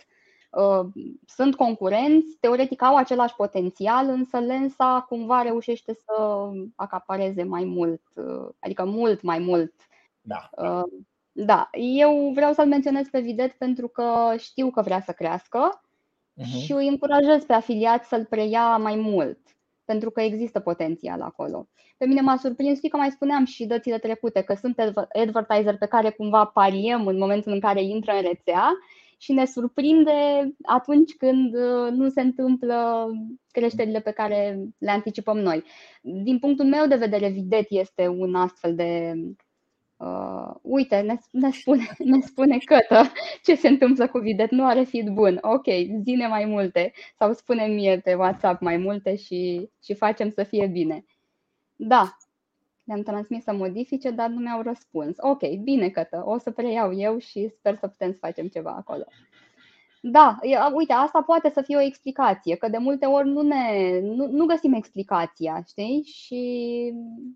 Uh, 0.51 0.87
sunt 1.27 1.55
concurenți, 1.57 2.37
teoretic 2.41 2.83
au 2.83 2.97
același 2.97 3.35
potențial, 3.35 4.09
însă 4.09 4.39
Lensa 4.39 5.05
cumva 5.09 5.43
reușește 5.43 5.95
să 5.95 6.49
acapareze 6.75 7.43
mai 7.43 7.65
mult, 7.65 8.03
uh, 8.15 8.49
adică 8.59 8.85
mult 8.85 9.23
mai 9.23 9.39
mult. 9.39 9.73
Da. 10.21 10.51
Uh, 10.57 11.03
da, 11.33 11.69
eu 11.73 12.31
vreau 12.35 12.53
să-l 12.53 12.67
menționez 12.67 13.09
pe 13.09 13.21
Videt 13.21 13.53
pentru 13.53 13.89
că 13.89 14.35
știu 14.39 14.71
că 14.71 14.83
vrea 14.83 15.01
să 15.01 15.13
crească 15.13 15.84
uh-huh. 16.41 16.65
și 16.65 16.73
îi 16.73 16.89
încurajez 16.89 17.45
pe 17.45 17.53
afiliați 17.53 18.09
să-l 18.09 18.25
preia 18.25 18.77
mai 18.77 18.97
mult, 18.97 19.39
pentru 19.85 20.11
că 20.11 20.21
există 20.21 20.61
potențial 20.61 21.21
acolo. 21.21 21.69
Pe 21.97 22.07
mine 22.07 22.21
m-a 22.21 22.37
surprins, 22.37 22.77
știi 22.77 22.89
că 22.89 22.97
mai 22.97 23.11
spuneam 23.11 23.45
și 23.45 23.67
dățile 23.67 23.99
trecute, 23.99 24.43
că 24.43 24.55
sunt 24.55 24.79
advertiser 25.13 25.77
pe 25.77 25.87
care 25.87 26.11
cumva 26.11 26.45
pariem 26.45 27.07
în 27.07 27.19
momentul 27.19 27.53
în 27.53 27.61
care 27.61 27.83
intră 27.83 28.13
în 28.13 28.23
rețea 28.23 28.73
și 29.19 29.33
ne 29.33 29.45
surprinde 29.45 30.13
atunci 30.63 31.15
când 31.17 31.55
uh, 31.55 31.91
nu 31.91 32.09
se 32.09 32.21
întâmplă 32.21 33.07
creșterile 33.51 34.01
pe 34.01 34.11
care 34.11 34.59
le 34.79 34.91
anticipăm 34.91 35.39
noi. 35.39 35.65
Din 36.03 36.39
punctul 36.39 36.67
meu 36.67 36.87
de 36.87 36.97
vedere, 36.97 37.29
Videt 37.29 37.67
este 37.69 38.09
un 38.09 38.35
astfel 38.35 38.75
de 38.75 39.15
uh, 39.97 40.55
uite, 40.63 41.01
ne, 41.01 41.17
ne, 41.31 41.51
spune, 41.51 41.87
ne 41.99 42.21
spune 42.21 42.59
Cătă 42.59 43.13
ce 43.43 43.55
se 43.55 43.69
întâmplă 43.69 44.09
cu 44.09 44.19
Videt, 44.19 44.51
nu 44.51 44.67
are 44.67 44.83
feed 44.85 45.09
bun. 45.09 45.39
Ok, 45.41 45.67
zine 46.03 46.27
mai 46.27 46.45
multe 46.45 46.93
sau 47.19 47.33
spune 47.33 47.67
mie 47.67 48.01
pe 48.01 48.15
WhatsApp 48.15 48.61
mai 48.61 48.77
multe 48.77 49.17
și, 49.17 49.71
și 49.85 49.95
facem 49.95 50.31
să 50.31 50.43
fie 50.43 50.67
bine. 50.67 51.05
Da, 51.77 52.17
le-am 52.85 53.03
transmis 53.03 53.43
să 53.43 53.53
modifice, 53.53 54.11
dar 54.11 54.29
nu 54.29 54.41
mi-au 54.41 54.63
răspuns. 54.63 55.17
Ok, 55.19 55.49
bine 55.63 55.89
Cătă, 55.89 56.23
o 56.27 56.39
să 56.39 56.51
preiau 56.51 56.95
eu 56.97 57.19
și 57.19 57.49
sper 57.49 57.77
să 57.77 57.89
putem 57.89 58.13
să 58.13 58.19
facem 58.21 58.49
ceva 58.49 58.71
acolo. 58.71 59.05
Da, 60.07 60.39
uite, 60.75 60.93
asta 60.93 61.23
poate 61.27 61.51
să 61.55 61.63
fie 61.63 61.77
o 61.77 61.81
explicație, 61.81 62.57
că 62.57 62.69
de 62.69 62.77
multe 62.77 63.07
ori 63.07 63.29
nu, 63.29 63.43
ne, 63.43 64.01
nu, 64.03 64.27
nu 64.27 64.47
găsim 64.47 64.73
explicația, 64.73 65.65
știi? 65.69 66.03
Și 66.03 66.93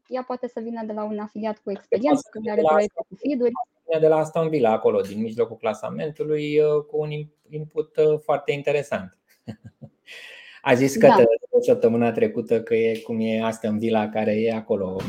ea 0.08 0.22
poate 0.22 0.48
să 0.48 0.60
vină 0.60 0.82
de 0.86 0.92
la 0.92 1.04
un 1.04 1.18
afiliat 1.18 1.58
cu 1.58 1.70
experiență, 1.70 2.28
care 2.32 2.50
are 2.50 2.62
proiecte 2.66 3.00
cu 3.08 3.16
feed-uri. 3.16 3.52
De 4.00 4.08
la 4.08 4.16
Aston 4.16 4.48
Villa, 4.48 4.70
acolo, 4.70 5.00
din 5.00 5.20
mijlocul 5.20 5.56
clasamentului, 5.56 6.58
uh, 6.58 6.84
cu 6.84 6.98
un 7.00 7.10
input 7.50 7.96
uh, 7.96 8.18
foarte 8.22 8.52
interesant. 8.52 9.18
A 10.62 10.74
zis 10.74 10.96
că 10.96 11.06
da. 11.06 11.14
săptămâna 11.60 12.12
trecută 12.12 12.62
că 12.62 12.74
e 12.74 12.98
cum 12.98 13.20
e 13.20 13.42
Aston 13.42 13.78
Villa 13.78 14.08
care 14.08 14.40
e 14.40 14.52
acolo 14.54 15.00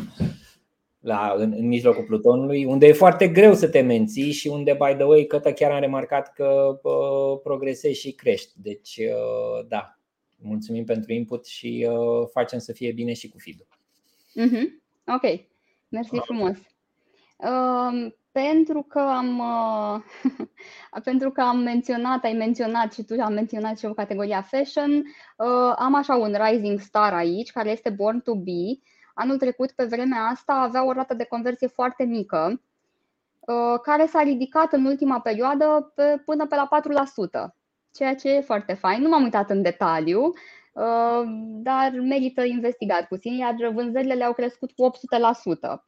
la, 0.99 1.33
în, 1.37 1.53
în 1.57 1.67
mijlocul 1.67 2.03
plutonului, 2.03 2.65
unde 2.65 2.87
e 2.87 2.93
foarte 2.93 3.27
greu 3.27 3.53
să 3.53 3.69
te 3.69 3.81
menții 3.81 4.31
și 4.31 4.47
unde, 4.47 4.73
by 4.73 4.93
the 4.93 5.03
way, 5.03 5.25
că 5.25 5.39
chiar 5.39 5.71
am 5.71 5.79
remarcat 5.79 6.33
că 6.33 6.79
uh, 6.83 7.39
progresezi 7.43 7.99
și 7.99 8.11
crești. 8.11 8.51
Deci, 8.55 8.97
uh, 8.97 9.67
da, 9.67 9.99
mulțumim 10.41 10.85
pentru 10.85 11.13
input 11.13 11.45
și 11.45 11.87
uh, 11.89 12.27
facem 12.31 12.59
să 12.59 12.73
fie 12.73 12.91
bine 12.91 13.13
și 13.13 13.29
cu 13.29 13.37
feed 13.37 13.65
mm-hmm. 14.39 14.67
Ok, 15.15 15.39
mersi 15.89 16.15
uh. 16.15 16.21
frumos. 16.23 16.57
Uh, 17.37 18.11
pentru 18.31 18.81
că 18.81 18.99
am 18.99 19.39
uh, 19.39 21.01
pentru 21.09 21.31
că 21.31 21.41
am 21.41 21.57
menționat, 21.57 22.23
ai 22.23 22.33
menționat 22.33 22.93
și 22.93 23.03
tu 23.03 23.21
am 23.21 23.33
menționat 23.33 23.79
și 23.79 23.85
o 23.85 23.93
categoria 23.93 24.41
fashion, 24.41 24.91
uh, 24.97 25.73
am 25.75 25.95
așa 25.95 26.15
un 26.15 26.35
rising 26.47 26.79
star 26.79 27.13
aici 27.13 27.51
care 27.51 27.69
este 27.69 27.89
Born 27.89 28.19
to 28.19 28.35
Be 28.35 28.79
Anul 29.19 29.37
trecut, 29.37 29.71
pe 29.71 29.83
vremea 29.83 30.21
asta, 30.21 30.53
avea 30.53 30.85
o 30.85 30.91
rată 30.91 31.13
de 31.13 31.23
conversie 31.23 31.67
foarte 31.67 32.03
mică, 32.03 32.61
uh, 33.39 33.79
care 33.81 34.05
s-a 34.05 34.21
ridicat 34.21 34.73
în 34.73 34.85
ultima 34.85 35.19
perioadă 35.19 35.91
pe, 35.95 36.21
până 36.25 36.47
pe 36.47 36.55
la 36.55 36.67
4%, 36.67 37.55
ceea 37.93 38.15
ce 38.15 38.29
e 38.29 38.41
foarte 38.41 38.73
fain. 38.73 39.01
Nu 39.01 39.09
m-am 39.09 39.23
uitat 39.23 39.49
în 39.49 39.61
detaliu, 39.61 40.21
uh, 40.73 41.23
dar 41.63 41.91
merită 41.91 42.43
investigat 42.43 43.07
puțin, 43.07 43.33
iar 43.33 43.55
vânzările 43.73 44.13
le-au 44.13 44.33
crescut 44.33 44.71
cu 44.71 44.83
800%. 44.83 45.85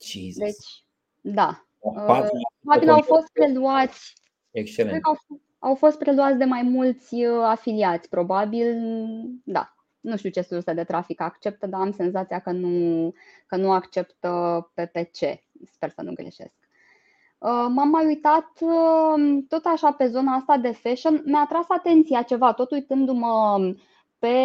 Jesus. 0.00 0.38
Deci, 0.38 0.84
da. 1.20 1.66
Uh, 1.78 2.28
probabil 2.60 2.90
au 2.90 3.02
fost 3.02 3.32
preluați. 3.32 4.14
Excelent. 4.50 5.04
Au, 5.04 5.18
au 5.58 5.74
fost 5.74 5.98
preluați 5.98 6.38
de 6.38 6.44
mai 6.44 6.62
mulți 6.62 7.24
afiliați, 7.24 8.08
probabil, 8.08 8.76
da 9.44 9.72
nu 10.02 10.16
știu 10.16 10.30
ce 10.30 10.40
surse 10.40 10.72
de 10.72 10.84
trafic 10.84 11.20
acceptă, 11.20 11.66
dar 11.66 11.80
am 11.80 11.92
senzația 11.92 12.38
că 12.38 12.50
nu, 12.50 13.12
că 13.46 13.56
nu 13.56 13.72
acceptă 13.72 14.30
PPC. 14.74 15.18
Sper 15.70 15.90
să 15.90 16.02
nu 16.02 16.12
greșesc. 16.12 16.54
Uh, 17.38 17.66
m-am 17.68 17.88
mai 17.88 18.06
uitat 18.06 18.48
uh, 18.60 19.42
tot 19.48 19.64
așa 19.64 19.92
pe 19.92 20.06
zona 20.06 20.34
asta 20.34 20.56
de 20.56 20.70
fashion. 20.70 21.22
Mi-a 21.24 21.46
tras 21.48 21.64
atenția 21.68 22.22
ceva, 22.22 22.52
tot 22.52 22.70
uitându-mă 22.70 23.58
pe 24.18 24.36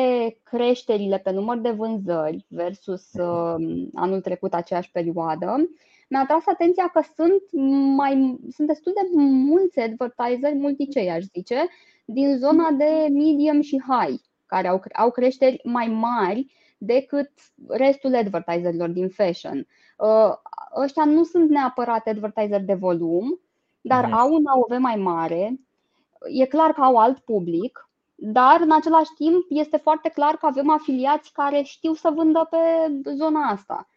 creșterile 0.44 1.18
pe 1.18 1.32
număr 1.32 1.58
de 1.58 1.70
vânzări 1.70 2.46
versus 2.50 3.14
uh, 3.14 3.88
anul 3.94 4.22
trecut 4.22 4.54
aceeași 4.54 4.92
perioadă. 4.92 5.70
Mi-a 6.10 6.26
tras 6.26 6.44
atenția 6.46 6.88
că 6.88 7.02
sunt, 7.16 7.42
mai, 7.96 8.40
sunt 8.50 8.68
destul 8.68 8.94
de 8.96 9.18
mulți 9.20 9.80
advertiseri, 9.80 10.56
multicei 10.56 11.10
aș 11.10 11.24
zice, 11.24 11.68
din 12.06 12.38
zona 12.38 12.72
de 12.72 13.08
medium 13.12 13.62
și 13.62 13.82
high 13.88 14.22
care 14.48 14.68
au, 14.68 14.84
au 14.94 15.12
creșteri 15.12 15.62
mai 15.64 15.88
mari 15.88 16.52
decât 16.78 17.32
restul 17.68 18.16
advertiserilor 18.16 18.90
din 18.90 19.10
fashion. 19.10 19.68
Uh, 19.98 20.34
ăștia 20.82 21.06
nu 21.06 21.24
sunt 21.24 21.50
neapărat 21.50 22.08
advertiser 22.08 22.62
de 22.62 22.74
volum, 22.74 23.40
dar 23.82 24.06
mm. 24.06 24.14
au 24.14 24.34
un 24.34 24.46
AOV 24.46 24.80
mai 24.82 24.96
mare. 24.96 25.60
E 26.40 26.46
clar 26.46 26.72
că 26.72 26.82
au 26.82 26.98
alt 26.98 27.20
public, 27.20 27.90
dar 28.16 28.62
în 28.62 28.72
același 28.72 29.14
timp 29.16 29.46
este 29.50 29.78
foarte 29.78 30.10
clar 30.10 30.36
că 30.36 30.46
avem 30.46 30.70
afiliați 30.70 31.32
care 31.32 31.62
știu 31.62 31.94
să 31.94 32.12
vândă 32.16 32.48
pe 32.50 32.58
zona 33.16 33.42
asta. 33.42 33.88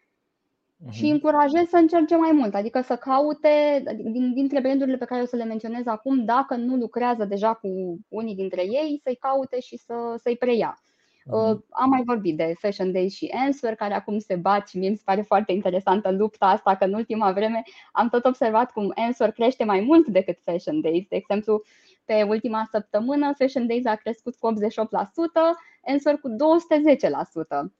Uh-huh. 0.87 0.91
Și 0.91 1.05
încurajez 1.05 1.67
să 1.67 1.77
încerce 1.77 2.15
mai 2.15 2.31
mult, 2.31 2.55
adică 2.55 2.81
să 2.81 2.95
caute, 2.95 3.83
din, 3.95 4.33
dintre 4.33 4.59
brandurile 4.59 4.97
pe 4.97 5.05
care 5.05 5.21
o 5.21 5.25
să 5.25 5.35
le 5.35 5.43
menționez 5.43 5.85
acum, 5.85 6.25
dacă 6.25 6.55
nu 6.55 6.75
lucrează 6.75 7.25
deja 7.25 7.53
cu 7.53 7.99
unii 8.07 8.35
dintre 8.35 8.61
ei, 8.61 8.99
să-i 9.03 9.15
caute 9.15 9.59
și 9.59 9.77
să, 9.77 9.93
să-i 10.23 10.37
preia. 10.37 10.81
Uh-huh. 11.21 11.57
Am 11.69 11.89
mai 11.89 12.01
vorbit 12.05 12.37
de 12.37 12.53
Fashion 12.59 12.91
Days 12.91 13.13
și 13.13 13.31
Answer, 13.33 13.75
care 13.75 13.93
acum 13.93 14.19
se 14.19 14.35
bat 14.35 14.67
și 14.67 14.77
mie 14.77 14.89
mi 14.89 14.95
se 14.95 15.01
pare 15.05 15.21
foarte 15.21 15.51
interesantă 15.51 16.11
lupta 16.11 16.45
asta, 16.45 16.75
că 16.75 16.83
în 16.83 16.93
ultima 16.93 17.31
vreme 17.31 17.63
am 17.91 18.09
tot 18.09 18.25
observat 18.25 18.71
cum 18.71 18.91
Answer 18.95 19.31
crește 19.31 19.63
mai 19.63 19.79
mult 19.79 20.07
decât 20.07 20.37
Fashion 20.43 20.81
Days. 20.81 21.05
De 21.09 21.15
exemplu, 21.15 21.61
pe 22.05 22.23
ultima 22.23 22.67
săptămână, 22.71 23.33
Fashion 23.37 23.67
Days 23.67 23.85
a 23.85 23.95
crescut 23.95 24.35
cu 24.35 24.53
88%, 24.53 24.55
Answer 25.85 26.15
cu 26.17 26.29
210%. 26.29 27.71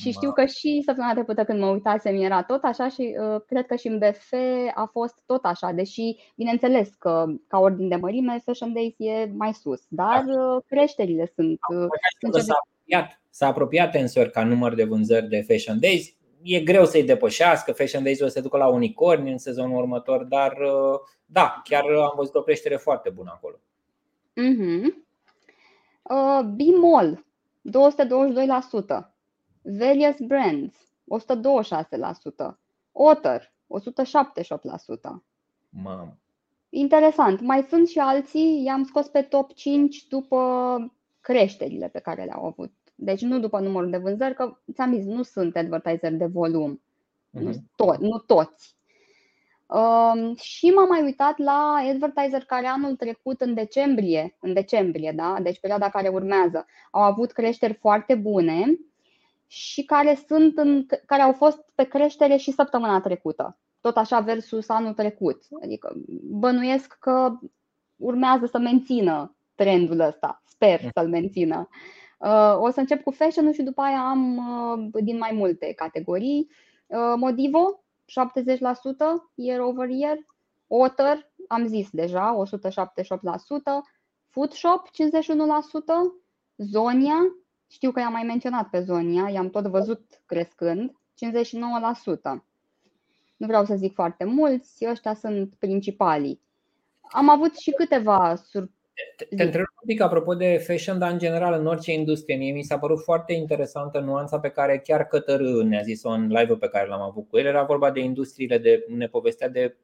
Și 0.00 0.10
știu 0.10 0.32
că 0.32 0.44
și 0.44 0.82
săptămâna 0.84 1.14
trecută 1.14 1.44
când 1.44 1.60
mă 1.60 1.66
uitasem 1.66 2.22
era 2.22 2.42
tot 2.42 2.62
așa 2.62 2.88
și 2.88 3.16
uh, 3.20 3.40
cred 3.46 3.66
că 3.66 3.76
și 3.76 3.86
în 3.86 3.98
BF 3.98 4.32
a 4.74 4.88
fost 4.92 5.14
tot 5.26 5.44
așa, 5.44 5.70
deși 5.72 6.16
bineînțeles 6.36 6.88
că 6.98 7.24
ca 7.48 7.58
ordin 7.58 7.88
de 7.88 7.96
mărime 7.96 8.42
Fashion 8.44 8.72
Days 8.72 8.94
e 8.96 9.30
mai 9.32 9.52
sus, 9.52 9.82
dar 9.88 10.24
da. 10.24 10.42
uh, 10.42 10.62
creșterile 10.66 11.32
sunt. 11.34 11.58
Uh, 11.74 11.86
sunt 12.20 12.42
s-a, 12.42 12.58
apropiat, 12.58 13.20
s-a 13.30 13.46
apropiat 13.46 13.90
Tensor 13.90 14.26
ca 14.26 14.44
număr 14.44 14.74
de 14.74 14.84
vânzări 14.84 15.28
de 15.28 15.44
Fashion 15.48 15.80
Days. 15.80 16.14
E 16.42 16.60
greu 16.60 16.84
să-i 16.84 17.04
depășească, 17.04 17.72
Fashion 17.72 18.02
Days 18.02 18.20
o 18.20 18.26
să 18.26 18.32
se 18.32 18.40
ducă 18.40 18.56
la 18.56 18.68
unicorni 18.68 19.30
în 19.30 19.38
sezonul 19.38 19.76
următor, 19.76 20.24
dar 20.24 20.52
uh, 20.52 20.98
da, 21.26 21.60
chiar 21.64 21.84
am 21.84 22.12
văzut 22.16 22.34
o 22.34 22.42
creștere 22.42 22.76
foarte 22.76 23.10
bună 23.10 23.30
acolo. 23.34 23.56
Mm-hmm. 24.36 24.84
Uh, 26.02 26.40
B-Mall, 26.44 27.24
222%. 29.02 29.15
Various 29.66 30.16
Brands, 30.20 30.76
126%. 31.04 32.58
Otter, 32.92 33.52
178%. 33.66 35.22
Mamă. 35.68 36.16
Interesant. 36.68 37.40
Mai 37.40 37.66
sunt 37.68 37.88
și 37.88 37.98
alții, 37.98 38.62
i-am 38.64 38.84
scos 38.84 39.08
pe 39.08 39.22
top 39.22 39.52
5 39.52 40.06
după 40.06 40.78
creșterile 41.20 41.88
pe 41.88 41.98
care 41.98 42.24
le-au 42.24 42.44
avut. 42.46 42.72
Deci 42.94 43.20
nu 43.20 43.38
după 43.38 43.60
numărul 43.60 43.90
de 43.90 43.96
vânzări, 43.96 44.34
că 44.34 44.58
ți-am 44.72 44.94
zis, 44.94 45.04
nu 45.04 45.22
sunt 45.22 45.56
advertiser 45.56 46.12
de 46.12 46.26
volum. 46.26 46.80
Uh-huh. 46.80 47.40
Nu, 47.40 47.50
to- 47.52 47.98
nu 47.98 48.18
toți. 48.18 48.76
Um, 49.66 50.36
și 50.36 50.70
m-am 50.70 50.88
mai 50.88 51.02
uitat 51.02 51.38
la 51.38 51.82
advertiser 51.90 52.44
care 52.44 52.66
anul 52.66 52.96
trecut 52.96 53.40
în 53.40 53.54
decembrie, 53.54 54.36
în 54.40 54.52
decembrie, 54.52 55.12
da? 55.16 55.38
deci 55.42 55.60
perioada 55.60 55.88
care 55.88 56.08
urmează, 56.08 56.66
au 56.90 57.02
avut 57.02 57.32
creșteri 57.32 57.74
foarte 57.74 58.14
bune 58.14 58.78
și 59.46 59.84
care, 59.84 60.18
sunt 60.26 60.58
în, 60.58 60.86
care 61.06 61.22
au 61.22 61.32
fost 61.32 61.64
pe 61.74 61.84
creștere 61.84 62.36
și 62.36 62.50
săptămâna 62.50 63.00
trecută, 63.00 63.58
tot 63.80 63.96
așa 63.96 64.20
versus 64.20 64.68
anul 64.68 64.92
trecut. 64.92 65.42
Adică 65.62 65.94
bănuiesc 66.22 66.96
că 67.00 67.38
urmează 67.96 68.46
să 68.46 68.58
mențină 68.58 69.36
trendul 69.54 70.00
ăsta, 70.00 70.42
sper 70.44 70.82
mm. 70.82 70.88
să-l 70.92 71.08
mențină. 71.08 71.68
Uh, 72.18 72.56
o 72.58 72.70
să 72.70 72.80
încep 72.80 73.02
cu 73.02 73.10
fashion 73.10 73.52
și 73.52 73.62
după 73.62 73.80
aia 73.80 74.00
am 74.00 74.36
uh, 74.36 75.02
din 75.02 75.18
mai 75.18 75.30
multe 75.32 75.72
categorii. 75.72 76.50
Uh, 76.86 77.14
Modivo, 77.16 77.84
70% 78.04 78.12
year 79.34 79.60
over 79.60 79.88
year. 79.88 80.16
Otter, 80.66 81.32
am 81.48 81.66
zis 81.66 81.90
deja, 81.90 82.36
178%. 82.36 82.42
Foodshop, 84.28 84.88
51%. 84.88 84.92
Zonia, 86.56 87.18
știu 87.68 87.90
că 87.90 88.00
i-am 88.00 88.12
mai 88.12 88.22
menționat 88.22 88.68
pe 88.68 88.80
Zonia, 88.80 89.28
i-am 89.28 89.50
tot 89.50 89.66
văzut 89.66 90.22
crescând, 90.26 90.90
59%. 90.90 90.94
Nu 93.36 93.46
vreau 93.46 93.64
să 93.64 93.74
zic 93.74 93.94
foarte 93.94 94.24
mulți, 94.24 94.86
ăștia 94.90 95.14
sunt 95.14 95.54
principalii. 95.58 96.40
Am 97.00 97.28
avut 97.28 97.56
și 97.56 97.70
câteva 97.70 98.34
surprize 98.34 98.74
te 99.36 99.42
întreb 99.42 99.64
un 99.80 99.86
pic 99.86 100.00
apropo 100.00 100.34
de 100.34 100.62
fashion, 100.66 100.98
dar 100.98 101.12
în 101.12 101.18
general 101.18 101.60
în 101.60 101.66
orice 101.66 101.92
industrie. 101.92 102.36
Mie 102.36 102.52
mi 102.52 102.62
s-a 102.62 102.78
părut 102.78 103.02
foarte 103.02 103.32
interesantă 103.32 103.98
nuanța 103.98 104.38
pe 104.38 104.48
care 104.48 104.78
chiar 104.78 105.06
Cătăr 105.06 105.40
ne-a 105.40 105.82
zis-o 105.82 106.08
în 106.08 106.26
live-ul 106.26 106.58
pe 106.58 106.68
care 106.68 106.88
l-am 106.88 107.00
avut 107.00 107.28
cu 107.28 107.38
el. 107.38 107.46
Era 107.46 107.62
vorba 107.62 107.90
de 107.90 108.00
industriile 108.00 108.58
de, 108.58 108.84
ne 108.88 109.08
povestea 109.08 109.48
de 109.48 109.76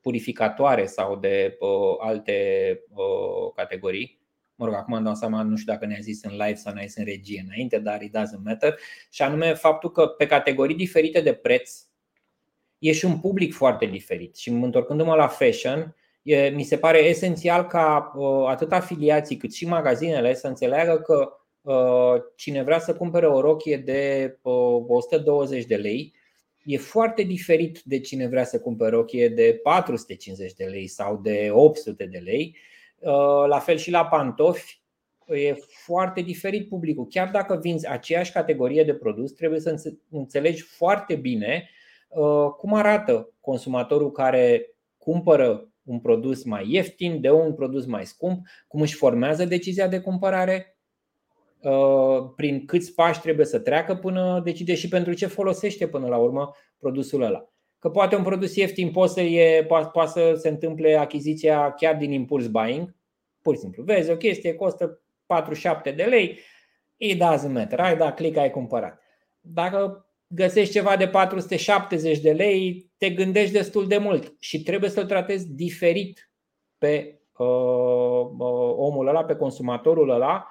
purificatoare 0.00 0.86
sau 0.86 1.16
de 1.16 1.56
uh, 1.60 1.96
alte 1.98 2.34
uh, 2.94 3.52
categorii. 3.54 4.20
Mă 4.54 4.64
rog, 4.64 4.74
acum 4.74 4.94
îmi 4.94 5.04
dau 5.04 5.14
seama, 5.14 5.42
nu 5.42 5.56
știu 5.56 5.72
dacă 5.72 5.86
ne-a 5.86 5.98
zis 6.00 6.22
în 6.22 6.30
live 6.30 6.54
sau 6.54 6.72
ne-a 6.72 6.84
zis 6.84 6.96
în 6.96 7.04
regie 7.04 7.44
înainte, 7.46 7.78
dar 7.78 8.02
it 8.02 8.16
doesn't 8.16 8.42
matter. 8.44 8.78
Și 9.10 9.22
anume 9.22 9.54
faptul 9.54 9.90
că 9.90 10.06
pe 10.06 10.26
categorii 10.26 10.76
diferite 10.76 11.20
de 11.20 11.32
preț 11.32 11.70
e 12.78 12.92
și 12.92 13.04
un 13.04 13.18
public 13.18 13.54
foarte 13.54 13.86
diferit. 13.86 14.36
Și 14.36 14.48
întorcându-mă 14.48 15.14
la 15.14 15.26
fashion, 15.26 15.96
e, 16.22 16.48
mi 16.48 16.62
se 16.62 16.78
pare 16.78 16.98
esențial 16.98 17.66
ca 17.66 18.12
uh, 18.16 18.48
atât 18.48 18.72
afiliații 18.72 19.36
cât 19.36 19.52
și 19.52 19.66
magazinele 19.66 20.34
să 20.34 20.46
înțeleagă 20.46 20.98
că 20.98 21.32
uh, 21.60 22.22
cine 22.36 22.62
vrea 22.62 22.78
să 22.78 22.94
cumpere 22.94 23.26
o 23.26 23.40
rochie 23.40 23.76
de 23.76 24.38
uh, 24.42 24.84
120 24.86 25.64
de 25.64 25.76
lei 25.76 26.14
e 26.64 26.76
foarte 26.76 27.22
diferit 27.22 27.80
de 27.84 28.00
cine 28.00 28.28
vrea 28.28 28.44
să 28.44 28.60
cumpere 28.60 28.96
o 28.96 28.98
rochie 28.98 29.28
de 29.28 29.60
450 29.62 30.52
de 30.52 30.64
lei 30.64 30.86
sau 30.86 31.16
de 31.16 31.50
800 31.52 32.04
de 32.04 32.18
lei. 32.18 32.56
Uh, 33.04 33.46
la 33.46 33.58
fel 33.58 33.76
și 33.76 33.90
la 33.90 34.06
pantofi, 34.06 34.82
e 35.26 35.54
foarte 35.84 36.20
diferit 36.20 36.68
publicul. 36.68 37.06
Chiar 37.06 37.30
dacă 37.30 37.58
vinzi 37.62 37.88
aceeași 37.88 38.32
categorie 38.32 38.84
de 38.84 38.94
produs, 38.94 39.32
trebuie 39.32 39.60
să 39.60 39.92
înțelegi 40.10 40.62
foarte 40.62 41.14
bine 41.14 41.68
uh, 42.08 42.50
cum 42.58 42.74
arată 42.74 43.32
consumatorul 43.40 44.10
care 44.10 44.74
cumpără 44.98 45.68
un 45.82 46.00
produs 46.00 46.44
mai 46.44 46.64
ieftin 46.68 47.20
de 47.20 47.30
un 47.30 47.54
produs 47.54 47.86
mai 47.86 48.06
scump, 48.06 48.46
cum 48.68 48.80
își 48.80 48.94
formează 48.94 49.44
decizia 49.44 49.88
de 49.88 50.00
cumpărare, 50.00 50.78
uh, 51.62 52.30
prin 52.36 52.64
câți 52.66 52.94
pași 52.94 53.20
trebuie 53.20 53.46
să 53.46 53.58
treacă 53.58 53.94
până 53.94 54.40
decide 54.44 54.74
și 54.74 54.88
pentru 54.88 55.12
ce 55.12 55.26
folosește 55.26 55.88
până 55.88 56.06
la 56.06 56.16
urmă 56.16 56.54
produsul 56.78 57.22
ăla. 57.22 57.53
Că 57.84 57.90
poate 57.90 58.16
un 58.16 58.22
produs 58.22 58.56
ieftin 58.56 58.90
poate 58.90 59.12
să, 59.12 59.20
e, 59.20 59.64
poate 59.64 60.10
să 60.10 60.34
se 60.36 60.48
întâmple 60.48 60.94
achiziția 60.94 61.72
chiar 61.72 61.96
din 61.96 62.12
impuls 62.12 62.46
buying, 62.46 62.94
pur 63.42 63.54
și 63.54 63.60
simplu. 63.60 63.82
Vezi 63.82 64.10
o 64.10 64.16
chestie, 64.16 64.54
costă 64.54 65.02
47 65.26 65.90
de 65.90 66.02
lei, 66.02 66.38
it 66.96 67.22
doesn't 67.22 67.52
matter, 67.52 67.80
ai 67.80 67.96
dat 67.96 68.14
click, 68.14 68.36
ai 68.36 68.50
cumpărat. 68.50 69.00
Dacă 69.40 70.06
găsești 70.26 70.72
ceva 70.72 70.96
de 70.96 71.08
470 71.08 72.18
de 72.18 72.32
lei, 72.32 72.90
te 72.96 73.10
gândești 73.10 73.52
destul 73.52 73.86
de 73.86 73.98
mult 73.98 74.36
și 74.40 74.62
trebuie 74.62 74.90
să-l 74.90 75.06
tratezi 75.06 75.52
diferit 75.52 76.30
pe 76.78 77.20
uh, 77.36 77.46
uh, 77.46 78.74
omul 78.76 79.06
ăla, 79.06 79.24
pe 79.24 79.36
consumatorul 79.36 80.10
ăla. 80.10 80.48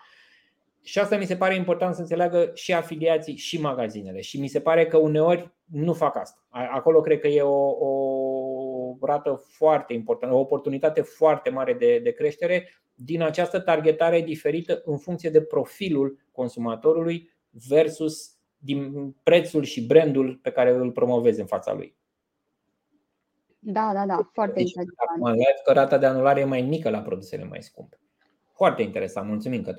Și 0.84 1.00
asta 1.00 1.18
mi 1.18 1.26
se 1.26 1.36
pare 1.36 1.56
important 1.56 1.96
să 1.96 2.02
înțeleagă 2.02 2.52
și 2.54 2.74
afiliații 2.74 3.36
și 3.38 3.62
magazinele. 3.62 4.22
Și 4.22 4.40
mi 4.40 4.48
se 4.48 4.62
pare 4.62 4.86
că 4.86 4.98
uneori 4.98 5.52
nu 5.74 5.94
fac 5.94 6.16
asta. 6.16 6.46
Acolo 6.50 7.02
cred 7.02 7.20
că 7.20 7.28
e 7.28 7.42
o, 7.42 7.70
o 7.70 8.98
rată 9.02 9.44
foarte 9.48 9.94
importantă, 9.94 10.36
o 10.36 10.40
oportunitate 10.40 11.02
foarte 11.02 11.50
mare 11.50 11.74
de, 11.74 12.00
de 12.00 12.12
creștere 12.12 12.70
din 12.94 13.22
această 13.22 13.60
targetare 13.60 14.22
diferită 14.22 14.82
în 14.86 14.98
funcție 14.98 15.30
de 15.30 15.42
profilul 15.42 16.18
consumatorului 16.32 17.32
versus 17.68 18.36
din 18.58 19.12
prețul 19.24 19.64
și 19.64 19.86
brandul 19.86 20.40
pe 20.42 20.52
care 20.52 20.70
îl 20.70 20.92
promovezi 20.92 21.40
în 21.40 21.46
fața 21.46 21.74
lui. 21.74 21.96
Da, 23.60 23.92
da, 23.94 24.06
da, 24.06 24.30
foarte 24.34 24.54
deci, 24.54 24.72
interesant. 24.72 25.38
Live 25.38 25.62
că 25.64 25.72
rata 25.72 25.98
de 25.98 26.06
anulare 26.06 26.40
e 26.40 26.46
mai 26.46 26.62
mică 26.62 26.90
la 26.90 27.02
produsele 27.02 27.44
mai 27.44 27.64
scumpe. 27.64 28.00
Foarte 28.52 28.82
interesant, 28.82 29.28
mulțumim 29.28 29.62
că. 29.62 29.76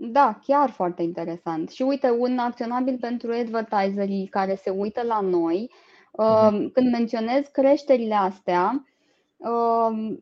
Da, 0.00 0.38
chiar 0.46 0.70
foarte 0.70 1.02
interesant. 1.02 1.70
Și 1.70 1.82
uite, 1.82 2.10
un 2.10 2.38
acționabil 2.38 2.98
pentru 3.00 3.32
advertiserii 3.32 4.26
care 4.26 4.54
se 4.54 4.70
uită 4.70 5.02
la 5.02 5.20
noi, 5.20 5.70
uh-huh. 5.70 6.72
când 6.72 6.90
menționez 6.90 7.46
creșterile 7.52 8.14
astea, 8.14 8.84
um, 9.36 10.18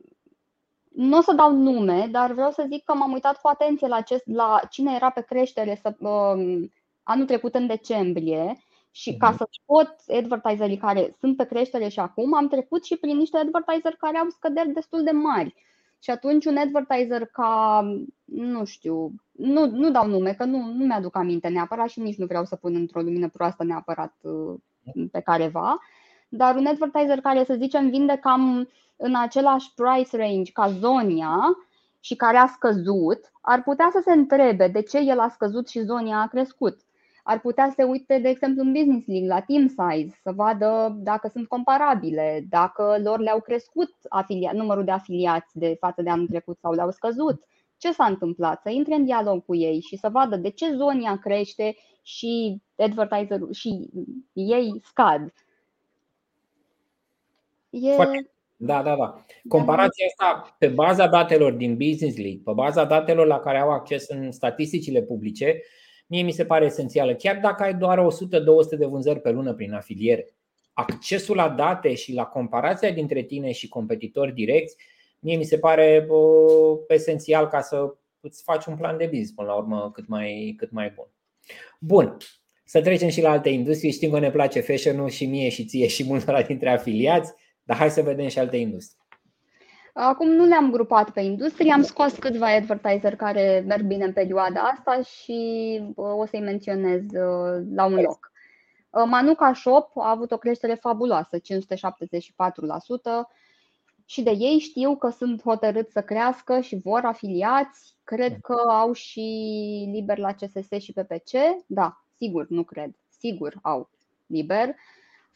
nu 0.89 1.17
o 1.17 1.21
să 1.21 1.33
dau 1.33 1.53
nume, 1.53 2.09
dar 2.11 2.33
vreau 2.33 2.51
să 2.51 2.67
zic 2.71 2.85
că 2.85 2.95
m-am 2.95 3.13
uitat 3.13 3.41
cu 3.41 3.49
atenție 3.49 3.89
la, 3.89 3.97
acest, 3.97 4.23
la 4.27 4.61
cine 4.71 4.95
era 4.95 5.11
pe 5.11 5.21
creștere 5.21 5.79
să, 5.83 5.95
um, 5.99 6.71
anul 7.03 7.27
trecut 7.27 7.55
în 7.55 7.67
decembrie 7.67 8.59
și 8.91 9.17
ca 9.17 9.29
mhm. 9.29 9.37
să 9.37 9.49
scot 9.51 9.95
advertiserii 10.17 10.77
care 10.77 11.15
sunt 11.19 11.37
pe 11.37 11.47
creștere 11.47 11.89
și 11.89 11.99
acum, 11.99 12.35
am 12.35 12.49
trecut 12.49 12.85
și 12.85 12.97
prin 12.97 13.17
niște 13.17 13.37
advertiseri 13.37 13.97
care 13.97 14.19
au 14.19 14.29
scăderi 14.29 14.73
destul 14.73 15.03
de 15.03 15.11
mari. 15.11 15.55
Și 15.99 16.11
atunci 16.11 16.45
un 16.45 16.57
advertiser 16.57 17.27
ca, 17.27 17.83
nu 18.25 18.65
știu, 18.65 19.13
nu, 19.33 19.67
nu 19.67 19.91
dau 19.91 20.07
nume, 20.07 20.33
că 20.33 20.45
nu, 20.45 20.59
nu 20.59 20.85
mi-aduc 20.85 21.17
aminte 21.17 21.49
neapărat 21.49 21.89
și 21.89 22.01
nici 22.01 22.17
nu 22.17 22.27
vreau 22.27 22.45
să 22.45 22.57
pun 22.57 22.75
într-o 22.75 23.01
lumină 23.01 23.29
proastă 23.29 23.65
neapărat 23.65 24.15
uh, 24.21 24.55
pe 25.11 25.21
careva, 25.21 25.79
dar 26.29 26.57
un 26.57 26.67
advertiser 26.67 27.21
care, 27.21 27.45
să 27.45 27.55
zicem, 27.55 27.91
vinde 27.91 28.19
cam 28.21 28.69
în 28.97 29.15
același 29.15 29.75
price 29.75 30.17
range 30.17 30.53
ca 30.53 30.71
Zonia 30.71 31.39
și 32.01 32.17
care 32.17 32.37
a 32.37 32.47
scăzut, 32.47 33.33
ar 33.41 33.63
putea 33.63 33.89
să 33.93 34.01
se 34.05 34.13
întrebe 34.13 34.69
de 34.69 34.83
ce 34.83 34.99
el 34.99 35.19
a 35.19 35.29
scăzut 35.29 35.69
și 35.69 35.81
Zonia 35.81 36.21
a 36.21 36.29
crescut 36.29 36.81
ar 37.29 37.41
putea 37.41 37.67
să 37.69 37.75
se 37.77 37.83
uite, 37.83 38.19
de 38.19 38.29
exemplu, 38.29 38.63
în 38.63 38.73
Business 38.73 39.07
League 39.07 39.29
la 39.29 39.41
team 39.41 39.67
size, 39.69 40.19
să 40.23 40.33
vadă 40.33 40.97
dacă 40.99 41.29
sunt 41.29 41.49
comparabile, 41.49 42.47
dacă 42.49 42.99
lor 43.03 43.21
le-au 43.21 43.41
crescut 43.41 43.95
afilia- 44.09 44.53
numărul 44.53 44.85
de 44.85 44.91
afiliați 44.91 45.59
de 45.59 45.77
față 45.81 46.03
de 46.03 46.11
anul 46.11 46.27
trecut 46.27 46.59
sau 46.61 46.73
le-au 46.73 46.91
scăzut, 46.91 47.43
ce 47.77 47.93
s-a 47.93 48.05
întâmplat, 48.05 48.61
să 48.63 48.71
intre 48.71 48.95
în 48.95 49.05
dialog 49.05 49.45
cu 49.45 49.55
ei 49.55 49.81
și 49.81 49.97
să 49.97 50.09
vadă 50.09 50.37
de 50.37 50.51
ce 50.51 50.75
zonia 50.75 51.19
crește 51.19 51.77
și 52.03 52.63
advertiser 52.77 53.41
și 53.53 53.91
ei 54.33 54.81
scad. 54.85 55.33
E... 57.71 57.93
Foarte. 57.93 58.31
Da, 58.57 58.83
da, 58.83 58.97
da. 58.97 59.25
Comparația 59.49 60.07
asta 60.07 60.57
pe 60.59 60.69
baza 60.69 61.07
datelor 61.07 61.53
din 61.53 61.77
Business 61.77 62.17
League, 62.17 62.41
pe 62.45 62.53
baza 62.53 62.85
datelor 62.85 63.27
la 63.27 63.39
care 63.39 63.59
au 63.59 63.71
acces 63.71 64.09
în 64.09 64.33
statisticile 64.33 65.03
publice, 65.03 65.63
mie 66.07 66.23
mi 66.23 66.33
se 66.33 66.45
pare 66.45 66.65
esențială. 66.65 67.15
Chiar 67.15 67.39
dacă 67.39 67.63
ai 67.63 67.75
doar 67.75 67.99
100-200 67.99 68.79
de 68.79 68.87
vânzări 68.87 69.21
pe 69.21 69.31
lună 69.31 69.55
prin 69.55 69.73
afiliere, 69.73 70.35
accesul 70.73 71.37
la 71.37 71.49
date 71.49 71.95
și 71.95 72.13
la 72.13 72.25
comparația 72.25 72.91
dintre 72.91 73.23
tine 73.23 73.53
și 73.53 73.69
competitori 73.69 74.33
direcți, 74.33 74.77
mie 75.19 75.37
mi 75.37 75.45
se 75.45 75.59
pare 75.59 76.07
uh, 76.09 76.79
esențial 76.89 77.47
ca 77.47 77.61
să 77.61 77.95
îți 78.21 78.43
faci 78.43 78.65
un 78.65 78.77
plan 78.77 78.97
de 78.97 79.05
business 79.05 79.33
până 79.33 79.49
la 79.49 79.55
urmă 79.55 79.91
cât 79.95 80.09
mai, 80.09 80.55
cât 80.57 80.71
mai 80.71 80.93
bun. 80.95 81.07
Bun, 81.81 82.17
să 82.65 82.81
trecem 82.81 83.09
și 83.09 83.21
la 83.21 83.31
alte 83.31 83.49
industrie. 83.49 83.91
Știm 83.91 84.11
că 84.11 84.19
ne 84.19 84.31
place 84.31 84.61
fashion 84.61 85.09
și 85.09 85.27
mie 85.27 85.49
și 85.49 85.65
ție 85.65 85.87
și 85.87 86.05
multora 86.05 86.43
dintre 86.43 86.69
afiliați, 86.69 87.33
dar 87.63 87.77
hai 87.77 87.91
să 87.91 88.03
vedem 88.03 88.29
și 88.29 88.39
alte 88.39 88.57
industrie. 88.57 89.06
Acum 89.99 90.29
nu 90.29 90.45
le-am 90.45 90.71
grupat 90.71 91.11
pe 91.11 91.21
industrie, 91.21 91.73
am 91.73 91.83
scos 91.83 92.13
câțiva 92.13 92.55
advertiser 92.55 93.17
care 93.17 93.65
merg 93.67 93.87
bine 93.87 94.05
în 94.05 94.13
perioada 94.13 94.61
asta 94.61 95.03
și 95.03 95.83
o 95.95 96.27
să-i 96.27 96.41
menționez 96.41 97.03
la 97.75 97.85
un 97.85 97.95
loc. 97.95 98.33
Manuka 99.07 99.53
Shop 99.55 99.97
a 99.97 100.11
avut 100.11 100.31
o 100.31 100.37
creștere 100.37 100.75
fabuloasă, 100.75 101.39
574%, 101.39 101.43
și 104.05 104.23
de 104.23 104.31
ei 104.31 104.59
știu 104.59 104.97
că 104.97 105.09
sunt 105.09 105.43
hotărâți 105.43 105.93
să 105.93 106.03
crească 106.03 106.61
și 106.61 106.81
vor 106.85 107.01
afiliați. 107.05 107.95
Cred 108.05 108.37
că 108.43 108.55
au 108.69 108.93
și 108.93 109.21
liber 109.93 110.19
la 110.19 110.33
CSS 110.33 110.83
și 110.83 110.93
PPC. 110.93 111.31
Da, 111.67 112.03
sigur, 112.17 112.47
nu 112.49 112.63
cred. 112.63 112.91
Sigur 113.19 113.55
au 113.63 113.91
liber. 114.27 114.75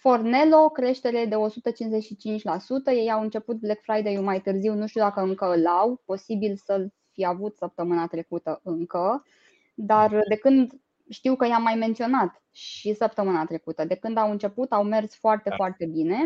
Fornelo, 0.00 0.68
creștere 0.68 1.26
de 1.26 1.36
155%. 1.36 1.38
Ei 2.86 3.10
au 3.10 3.22
început 3.22 3.56
Black 3.56 3.80
Friday-ul 3.82 4.24
mai 4.24 4.40
târziu, 4.40 4.74
nu 4.74 4.86
știu 4.86 5.00
dacă 5.00 5.20
încă 5.20 5.54
îl 5.54 5.66
au, 5.66 6.02
posibil 6.04 6.56
să-l 6.64 6.92
fi 7.12 7.24
avut 7.24 7.56
săptămâna 7.56 8.06
trecută 8.06 8.60
încă, 8.64 9.24
dar 9.74 10.22
de 10.28 10.36
când 10.36 10.72
știu 11.08 11.36
că 11.36 11.46
i-am 11.46 11.62
mai 11.62 11.74
menționat 11.74 12.42
și 12.50 12.94
săptămâna 12.94 13.44
trecută, 13.44 13.84
de 13.84 13.94
când 13.94 14.16
au 14.16 14.30
început, 14.30 14.72
au 14.72 14.84
mers 14.84 15.16
foarte, 15.16 15.48
da. 15.48 15.54
foarte 15.54 15.86
bine. 15.86 16.18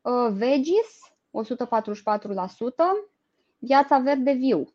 Uh, 0.00 0.28
Vegis, 0.32 1.12
144%, 1.30 1.42
Viața 3.58 3.98
Verde 3.98 4.32
Viu, 4.32 4.64
110%, 4.64 4.70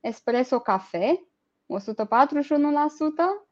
Espresso 0.00 0.58
Cafe, 0.58 1.26
141%, 1.66 3.47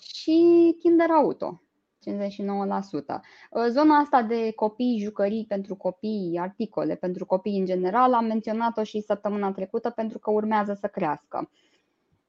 și 0.00 0.76
Kinder 0.80 1.10
Auto, 1.10 1.62
59%. 1.98 3.20
Zona 3.68 3.96
asta 3.98 4.22
de 4.22 4.52
copii, 4.52 4.98
jucării 5.02 5.44
pentru 5.48 5.74
copii, 5.76 6.38
articole 6.40 6.94
pentru 6.94 7.26
copii 7.26 7.58
în 7.58 7.64
general, 7.64 8.14
am 8.14 8.24
menționat-o 8.24 8.82
și 8.82 9.00
săptămâna 9.00 9.52
trecută 9.52 9.90
pentru 9.90 10.18
că 10.18 10.30
urmează 10.30 10.74
să 10.80 10.86
crească. 10.86 11.50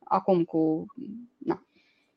Acum 0.04 0.43
cu, 0.43 0.86
na, 1.38 1.65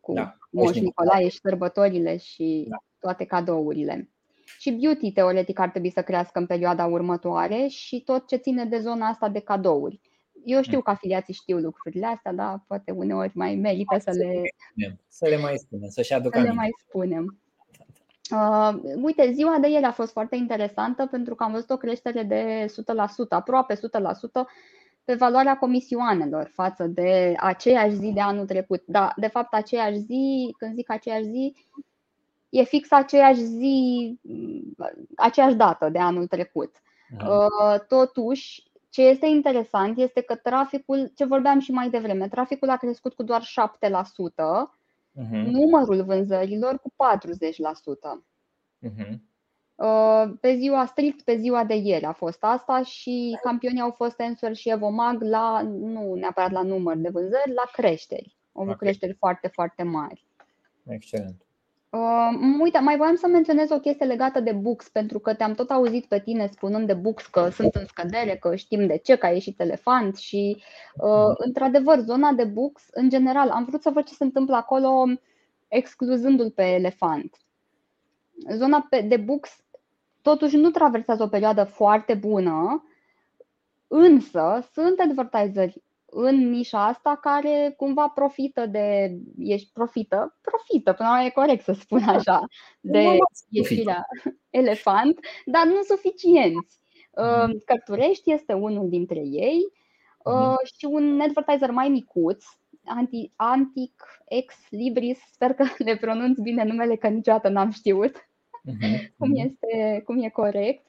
cu 0.00 0.12
da, 0.12 0.36
Moș 0.50 0.76
Nicolae 0.76 1.28
și 1.28 1.40
sărbătorile 1.40 2.16
și 2.16 2.66
da. 2.68 2.76
toate 2.98 3.24
cadourile. 3.24 4.10
Și 4.58 4.70
beauty, 4.70 5.12
teoretic, 5.12 5.58
ar 5.58 5.70
trebui 5.70 5.90
să 5.90 6.02
crească 6.02 6.38
în 6.38 6.46
perioada 6.46 6.86
următoare 6.86 7.66
și 7.66 8.00
tot 8.00 8.26
ce 8.26 8.36
ține 8.36 8.64
de 8.64 8.78
zona 8.78 9.06
asta 9.06 9.28
de 9.28 9.40
cadouri. 9.40 10.00
Eu 10.44 10.62
știu 10.62 10.76
mm. 10.76 10.82
că 10.82 10.90
afiliații 10.90 11.34
știu 11.34 11.58
lucrurile 11.58 12.06
astea, 12.06 12.32
dar 12.32 12.64
poate 12.66 12.90
uneori 12.90 13.32
mai 13.34 13.54
merită 13.54 13.98
să 13.98 14.10
le, 14.10 14.42
să 15.08 15.28
le 15.28 15.36
mai 15.36 15.54
spunem, 15.56 15.88
să-și 15.88 16.12
aducă 16.12 16.38
să 16.38 16.44
le 16.44 16.52
mai 16.52 16.70
spunem. 16.86 17.40
Uh, 18.30 18.74
uite, 19.02 19.32
ziua 19.32 19.58
de 19.58 19.68
ieri 19.68 19.84
a 19.84 19.92
fost 19.92 20.12
foarte 20.12 20.36
interesantă 20.36 21.06
pentru 21.06 21.34
că 21.34 21.44
am 21.44 21.52
văzut 21.52 21.70
o 21.70 21.76
creștere 21.76 22.22
de 22.22 22.66
100%, 22.68 22.72
aproape 23.28 23.74
100% 23.74 23.78
pe 25.04 25.14
valoarea 25.14 25.58
comisioanelor 25.58 26.50
față 26.54 26.86
de 26.86 27.34
aceeași 27.38 27.94
zi 27.94 28.12
de 28.14 28.20
anul 28.20 28.46
trecut. 28.46 28.82
Da, 28.86 29.12
de 29.16 29.26
fapt, 29.26 29.54
aceeași 29.54 29.98
zi, 29.98 30.54
când 30.58 30.74
zic 30.74 30.90
aceeași 30.90 31.24
zi, 31.24 31.54
e 32.48 32.62
fix 32.62 32.90
aceeași 32.90 33.44
zi, 33.44 34.18
aceeași 35.16 35.54
dată 35.54 35.88
de 35.88 35.98
anul 35.98 36.26
trecut. 36.26 36.76
Uh, 37.20 37.80
totuși, 37.88 38.62
ce 38.92 39.02
este 39.02 39.26
interesant 39.26 39.98
este 39.98 40.20
că 40.20 40.34
traficul, 40.34 41.12
ce 41.14 41.24
vorbeam 41.24 41.58
și 41.58 41.70
mai 41.70 41.90
devreme, 41.90 42.28
traficul 42.28 42.70
a 42.70 42.76
crescut 42.76 43.14
cu 43.14 43.22
doar 43.22 43.42
7%, 43.42 43.44
uh-huh. 43.44 44.66
Mhm. 45.12 45.36
numărul 45.36 46.04
vânzărilor 46.04 46.78
cu 46.78 46.92
40%. 46.96 48.24
Uh-huh. 48.82 48.96
Mhm. 48.96 49.30
Pe 50.40 50.56
ziua 50.56 50.86
strict, 50.86 51.22
pe 51.22 51.36
ziua 51.36 51.64
de 51.64 51.74
ieri 51.74 52.04
a 52.04 52.12
fost 52.12 52.44
asta 52.44 52.82
și 52.82 53.38
campionii 53.42 53.80
au 53.80 53.90
fost 53.90 54.20
Answer 54.20 54.54
și 54.54 54.70
Evomag 54.70 55.22
la, 55.22 55.60
nu 55.62 56.14
neapărat 56.14 56.50
la 56.50 56.62
număr 56.62 56.96
de 56.96 57.08
vânzări, 57.08 57.52
la 57.54 57.70
creșteri. 57.72 58.36
Au 58.52 58.62
avut 58.62 58.74
okay. 58.74 58.88
creșteri 58.88 59.16
foarte, 59.18 59.48
foarte 59.48 59.82
mari. 59.82 60.26
Excelent. 60.86 61.46
Uh, 61.92 62.58
uite, 62.60 62.78
mai 62.78 62.96
voiam 62.96 63.14
să 63.14 63.26
menționez 63.26 63.70
o 63.70 63.80
chestie 63.80 64.06
legată 64.06 64.40
de 64.40 64.52
books, 64.52 64.88
pentru 64.88 65.18
că 65.18 65.34
te-am 65.34 65.54
tot 65.54 65.70
auzit 65.70 66.06
pe 66.06 66.20
tine 66.20 66.46
spunând 66.46 66.86
de 66.86 66.94
books 66.94 67.26
că 67.26 67.48
sunt 67.48 67.74
în 67.74 67.86
scădere, 67.86 68.36
că 68.36 68.56
știm 68.56 68.86
de 68.86 68.96
ce, 68.96 69.16
că 69.16 69.26
a 69.26 69.30
ieșit 69.30 69.60
elefant 69.60 70.16
și, 70.16 70.62
uh, 70.96 71.34
într-adevăr, 71.36 71.98
zona 71.98 72.32
de 72.32 72.44
books, 72.44 72.82
în 72.90 73.08
general, 73.08 73.48
am 73.50 73.64
vrut 73.64 73.82
să 73.82 73.90
văd 73.90 74.04
ce 74.04 74.14
se 74.14 74.24
întâmplă 74.24 74.56
acolo, 74.56 75.04
excluzându-l 75.68 76.50
pe 76.50 76.62
elefant. 76.62 77.36
Zona 78.50 78.88
de 79.06 79.16
books, 79.16 79.50
totuși, 80.22 80.56
nu 80.56 80.70
traversează 80.70 81.22
o 81.22 81.28
perioadă 81.28 81.64
foarte 81.64 82.14
bună, 82.14 82.84
însă 83.88 84.68
sunt 84.72 84.98
advertiseri 84.98 85.82
în 86.14 86.50
nișa 86.50 86.86
asta 86.86 87.18
care 87.22 87.74
cumva 87.76 88.08
profită 88.08 88.66
de, 88.66 89.16
ești 89.38 89.70
profită, 89.72 90.36
profită, 90.40 90.92
până 90.92 91.08
la 91.08 91.24
e 91.24 91.30
corect 91.30 91.64
să 91.64 91.72
spun 91.72 92.02
așa, 92.02 92.46
de 92.80 93.16
ieșirea 93.48 94.06
elefant, 94.50 95.20
dar 95.44 95.66
nu 95.66 95.82
suficienți. 95.82 96.80
Mhm. 97.16 97.62
Cărturești 97.64 98.32
este 98.32 98.52
unul 98.52 98.88
dintre 98.88 99.18
ei 99.18 99.72
mhm. 100.24 100.56
și 100.78 100.84
un 100.84 101.20
advertiser 101.20 101.70
mai 101.70 101.88
micuț, 101.88 102.44
Anti, 102.84 103.30
Antic 103.36 104.04
Ex 104.28 104.54
Libris, 104.70 105.18
sper 105.32 105.52
că 105.52 105.64
le 105.86 105.96
pronunț 105.96 106.38
bine 106.38 106.64
numele, 106.64 106.96
că 106.96 107.08
niciodată 107.08 107.48
n-am 107.48 107.70
știut 107.70 108.28
mhm, 108.62 109.14
cum, 109.18 109.30
este, 109.34 110.02
cum 110.04 110.22
e 110.22 110.28
corect. 110.28 110.86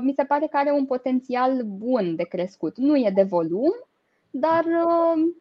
Mi 0.00 0.12
se 0.16 0.24
pare 0.24 0.46
că 0.46 0.56
are 0.56 0.70
un 0.70 0.86
potențial 0.86 1.62
bun 1.62 2.16
de 2.16 2.22
crescut. 2.22 2.76
Nu 2.76 2.96
e 2.96 3.10
de 3.14 3.22
volum, 3.22 3.72
dar 4.36 4.64
uh, 4.64 5.34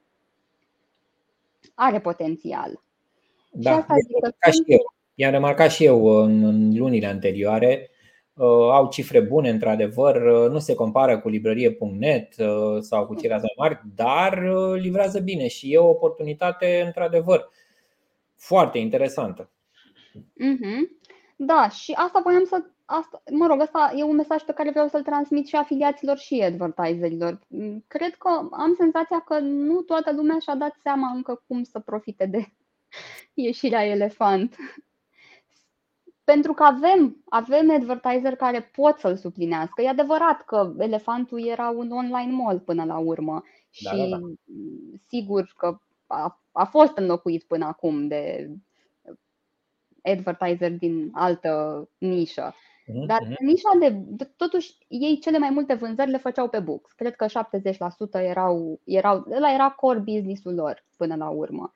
are 1.74 2.00
potențial. 2.00 2.82
Da, 3.52 3.72
și 3.72 3.78
asta 3.78 4.36
ca 4.38 4.52
și 4.52 4.64
eu. 4.66 4.94
I-am 5.16 5.32
remarcat 5.32 5.72
și 5.72 5.84
eu 5.84 6.06
în, 6.06 6.44
în 6.44 6.78
lunile 6.78 7.08
anterioare. 7.08 7.90
Uh, 8.34 8.48
au 8.48 8.90
cifre 8.90 9.20
bune, 9.20 9.50
într-adevăr, 9.50 10.16
uh, 10.16 10.50
nu 10.52 10.60
se 10.60 10.76
compară 10.76 11.20
cu 11.20 11.30
librărie.net 11.30 12.36
uh, 12.38 12.78
sau 12.80 13.06
cu 13.06 13.16
ceilalți 13.16 13.46
mai 13.58 13.68
mari, 13.68 13.82
dar 13.96 14.44
uh, 14.56 14.82
livrează 14.82 15.20
bine 15.20 15.48
și 15.48 15.74
e 15.74 15.78
o 15.78 15.90
oportunitate, 15.90 16.84
într-adevăr, 16.86 17.50
foarte 18.36 18.78
interesantă. 18.78 19.52
Mm-hmm. 20.16 21.03
Da, 21.46 21.70
și 21.70 21.92
asta 21.92 22.20
voiam 22.24 22.44
să 22.46 22.64
asta, 22.86 23.24
mă 23.32 23.48
rog, 23.48 23.62
asta 23.62 23.94
e 23.96 24.04
un 24.04 24.16
mesaj 24.16 24.42
pe 24.42 24.54
care 24.54 24.70
vreau 24.70 24.88
să-l 24.88 25.04
transmit 25.04 25.48
și 25.48 25.56
afiliaților 25.56 26.18
și 26.18 26.42
advertiserilor. 26.42 27.40
Mm, 27.48 27.84
cred 27.88 28.16
că 28.16 28.30
am 28.52 28.74
senzația 28.78 29.20
că 29.20 29.40
nu 29.40 29.82
toată 29.82 30.12
lumea 30.12 30.40
și-a 30.40 30.56
dat 30.56 30.76
seama 30.82 31.12
încă 31.12 31.44
cum 31.48 31.64
să 31.64 31.80
profite 31.80 32.26
de 32.26 32.46
ieșirea 33.34 33.86
elefant. 33.86 34.56
Pentru 36.24 36.54
că 36.54 36.64
avem, 36.64 37.24
avem 37.30 37.72
advertiser 37.72 38.36
care 38.36 38.62
pot 38.62 38.98
să-l 38.98 39.18
suplinească. 39.18 39.82
E 39.82 39.90
adevărat 39.90 40.46
că 40.46 40.74
elefantul 40.78 41.48
era 41.48 41.70
un 41.70 41.92
online 41.92 42.32
mall 42.32 42.60
până 42.60 42.84
la 42.84 42.98
urmă 42.98 43.44
și 43.70 43.84
da, 43.84 43.96
da, 43.96 44.06
da. 44.06 44.20
sigur 45.08 45.54
că 45.58 45.80
a, 46.08 46.42
a 46.52 46.66
fost 46.66 46.98
înlocuit 46.98 47.44
până 47.44 47.66
acum 47.66 48.08
de 48.08 48.50
advertiser 50.04 50.72
din 50.72 51.10
altă 51.14 51.88
nișă. 51.98 52.56
Mhm, 52.86 53.06
Dar 53.06 53.22
mhm. 53.22 53.46
nișa 53.46 53.70
de, 53.80 54.26
totuși, 54.38 54.76
ei 54.88 55.20
cele 55.20 55.38
mai 55.38 55.50
multe 55.50 55.74
vânzări 55.74 56.12
le 56.12 56.18
făceau 56.18 56.50
pe 56.50 56.60
books. 56.60 56.92
Cred 56.92 57.16
că 57.16 57.26
70% 57.28 58.22
erau, 58.22 58.80
erau, 58.84 59.26
ăla 59.32 59.54
era 59.54 59.70
core 59.70 60.00
business-ul 60.00 60.54
lor 60.54 60.86
până 60.98 61.16
la 61.16 61.30
urmă. 61.30 61.74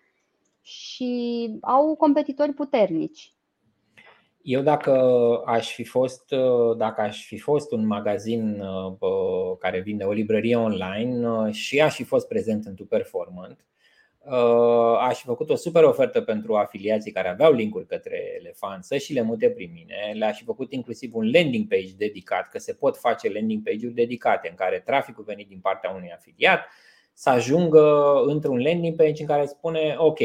Și 0.62 1.58
au 1.62 1.96
competitori 1.96 2.54
puternici. 2.54 3.32
Eu 4.42 4.62
dacă 4.62 4.92
aș 5.46 5.74
fi 5.74 5.84
fost, 5.84 6.34
dacă 6.78 7.02
aș 7.02 7.26
fi 7.26 7.38
fost 7.40 7.72
un 7.72 7.86
magazin 7.86 8.63
care 9.60 9.80
vinde 9.80 10.04
o 10.04 10.12
librărie 10.12 10.56
online 10.56 11.52
și 11.52 11.82
aș 11.82 11.96
fi 11.96 12.04
fost 12.04 12.28
prezent 12.28 12.66
în 12.66 12.76
Tu 12.76 12.86
Performant, 12.86 13.66
Uh, 14.19 14.97
aș 14.99 15.19
fi 15.19 15.25
făcut 15.25 15.49
o 15.49 15.56
super 15.56 15.84
ofertă 15.84 16.21
pentru 16.21 16.56
afiliații 16.56 17.12
care 17.12 17.27
aveau 17.27 17.53
linkuri 17.53 17.86
către 17.86 18.36
Elefant 18.39 18.84
să 18.84 18.97
și 18.97 19.13
le 19.13 19.21
mute 19.21 19.49
prin 19.49 19.71
mine. 19.73 20.13
Le-aș 20.13 20.38
fi 20.38 20.43
făcut 20.43 20.73
inclusiv 20.73 21.15
un 21.15 21.32
landing 21.32 21.67
page 21.67 21.93
dedicat, 21.97 22.49
că 22.49 22.60
se 22.60 22.73
pot 22.73 22.97
face 22.97 23.32
landing 23.32 23.63
page-uri 23.63 23.95
dedicate 23.95 24.49
în 24.49 24.56
care 24.56 24.84
traficul 24.86 25.23
venit 25.23 25.47
din 25.47 25.60
partea 25.60 25.89
unui 25.89 26.12
afiliat 26.15 26.67
să 27.13 27.30
ajungă 27.30 28.13
într-un 28.25 28.62
landing 28.62 28.95
page 28.95 29.21
în 29.21 29.27
care 29.27 29.45
spune 29.45 29.95
ok, 29.97 30.19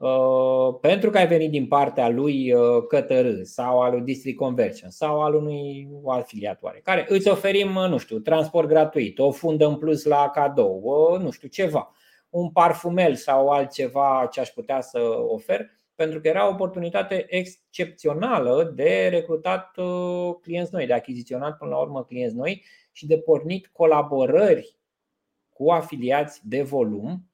Uh, 0.00 0.78
pentru 0.80 1.10
că 1.10 1.18
ai 1.18 1.26
venit 1.26 1.50
din 1.50 1.66
partea 1.66 2.08
lui 2.08 2.52
uh, 2.52 2.86
Cătărâ 2.88 3.42
sau 3.42 3.80
al 3.80 3.90
lui 3.90 4.00
District 4.00 4.36
Conversion 4.36 4.90
sau 4.90 5.22
al 5.22 5.34
unui 5.34 5.88
afiliat 6.06 6.60
care 6.82 7.06
îți 7.08 7.28
oferim, 7.28 7.68
nu 7.68 7.98
știu, 7.98 8.18
transport 8.18 8.68
gratuit, 8.68 9.18
o 9.18 9.30
fundă 9.30 9.66
în 9.66 9.76
plus 9.76 10.04
la 10.04 10.30
cadou, 10.34 11.18
nu 11.22 11.30
știu, 11.30 11.48
ceva 11.48 11.94
un 12.30 12.50
parfumel 12.50 13.14
sau 13.14 13.48
altceva 13.48 14.28
ce 14.32 14.40
aș 14.40 14.48
putea 14.48 14.80
să 14.80 14.98
ofer, 15.28 15.70
pentru 15.94 16.20
că 16.20 16.28
era 16.28 16.46
o 16.46 16.50
oportunitate 16.50 17.26
excepțională 17.28 18.72
de 18.74 19.08
recrutat 19.10 19.76
clienți 20.40 20.74
noi, 20.74 20.86
de 20.86 20.92
achiziționat 20.92 21.56
până 21.56 21.70
la 21.70 21.78
urmă 21.78 22.04
clienți 22.04 22.34
noi 22.34 22.64
și 22.92 23.06
de 23.06 23.18
pornit 23.18 23.66
colaborări 23.66 24.78
cu 25.48 25.70
afiliați 25.70 26.48
de 26.48 26.62
volum 26.62 27.24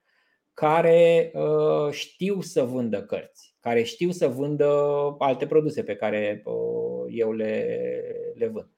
care 0.55 1.33
uh, 1.35 1.91
știu 1.91 2.41
să 2.41 2.65
vândă 2.65 3.03
cărți, 3.03 3.57
care 3.61 3.83
știu 3.83 4.11
să 4.11 4.29
vândă 4.29 4.71
alte 5.19 5.47
produse 5.47 5.83
pe 5.83 5.97
care 5.97 6.43
uh, 6.45 7.05
eu 7.09 7.33
le, 7.33 7.81
le 8.35 8.47
vând. 8.47 8.71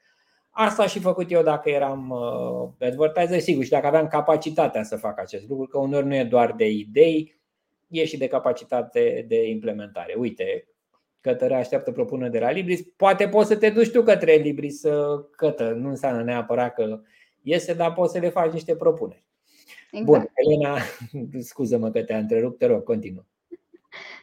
Asta 0.60 0.86
și 0.86 1.00
făcut 1.00 1.30
eu 1.30 1.42
dacă 1.42 1.70
eram 1.70 2.10
uh, 2.10 2.88
advertiser, 2.88 3.40
sigur, 3.40 3.64
și 3.64 3.70
dacă 3.70 3.86
aveam 3.86 4.06
capacitatea 4.06 4.82
să 4.82 4.96
fac 4.96 5.18
acest 5.18 5.48
lucru, 5.48 5.66
că 5.66 5.78
uneori 5.78 6.06
nu 6.06 6.14
e 6.14 6.24
doar 6.24 6.52
de 6.52 6.68
idei, 6.68 7.40
e 7.88 8.04
și 8.04 8.16
de 8.16 8.26
capacitate 8.26 9.24
de 9.28 9.48
implementare. 9.48 10.14
Uite, 10.18 10.68
Cătăre 11.20 11.54
așteaptă 11.54 11.92
propunere 11.92 12.30
de 12.30 12.38
la 12.38 12.50
Libris. 12.50 12.80
Poate 12.96 13.28
poți 13.28 13.48
să 13.48 13.56
te 13.56 13.70
duci 13.70 13.90
tu 13.90 14.02
către 14.02 14.34
Libris, 14.34 14.82
Cătă. 15.36 15.70
Nu 15.70 15.88
înseamnă 15.88 16.22
neapărat 16.22 16.74
că 16.74 17.00
iese, 17.42 17.74
dar 17.74 17.92
poți 17.92 18.12
să 18.12 18.18
le 18.18 18.28
faci 18.28 18.52
niște 18.52 18.76
propuneri. 18.76 19.24
Exact. 19.90 20.06
Bun, 20.06 20.30
Elena, 20.34 20.78
scuză-mă 21.50 21.90
că 21.90 22.02
te-am 22.02 22.20
întrerupt, 22.20 22.58
te 22.58 22.66
rog, 22.66 22.82
continuă. 22.82 23.24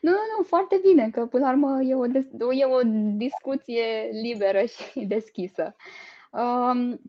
Nu, 0.02 0.12
nu, 0.12 0.17
nu, 0.38 0.43
foarte 0.43 0.80
bine, 0.88 1.10
că 1.10 1.26
până 1.26 1.45
la 1.45 1.52
urmă 1.52 1.82
e 1.82 1.95
o, 1.95 2.06
e 2.54 2.65
o 2.65 2.82
discuție 3.15 3.84
liberă 4.21 4.60
și 4.60 5.06
deschisă. 5.06 5.63
Um, 5.63 6.13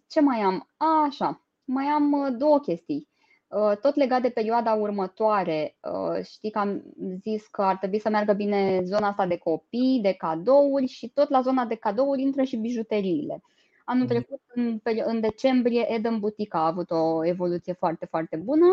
ce 0.06 0.20
mai 0.20 0.40
am? 0.40 0.68
A, 0.76 1.02
așa, 1.04 1.46
mai 1.64 1.84
am 1.84 2.12
uh, 2.12 2.28
două 2.38 2.58
chestii. 2.58 3.08
Uh, 3.48 3.76
tot 3.80 3.94
legat 3.94 4.22
de 4.22 4.28
perioada 4.28 4.72
următoare, 4.74 5.76
uh, 5.80 6.24
știi 6.24 6.50
că 6.50 6.58
am 6.58 6.82
zis 7.22 7.46
că 7.46 7.62
ar 7.62 7.76
trebui 7.76 7.98
să 7.98 8.08
meargă 8.08 8.32
bine 8.32 8.80
zona 8.84 9.08
asta 9.08 9.26
de 9.26 9.36
copii, 9.36 10.00
de 10.02 10.12
cadouri 10.12 10.86
și 10.86 11.08
tot 11.08 11.28
la 11.28 11.40
zona 11.40 11.64
de 11.64 11.74
cadouri 11.74 12.22
intră 12.22 12.42
și 12.42 12.56
bijuteriile. 12.56 13.42
Anul 13.84 14.04
mhm. 14.04 14.12
trecut, 14.12 14.40
în, 14.54 14.80
în 15.04 15.20
decembrie, 15.20 15.92
Eden 15.92 16.18
Boutique 16.18 16.58
a 16.58 16.66
avut 16.66 16.90
o 16.90 17.24
evoluție 17.24 17.72
foarte, 17.72 18.06
foarte 18.06 18.36
bună 18.36 18.66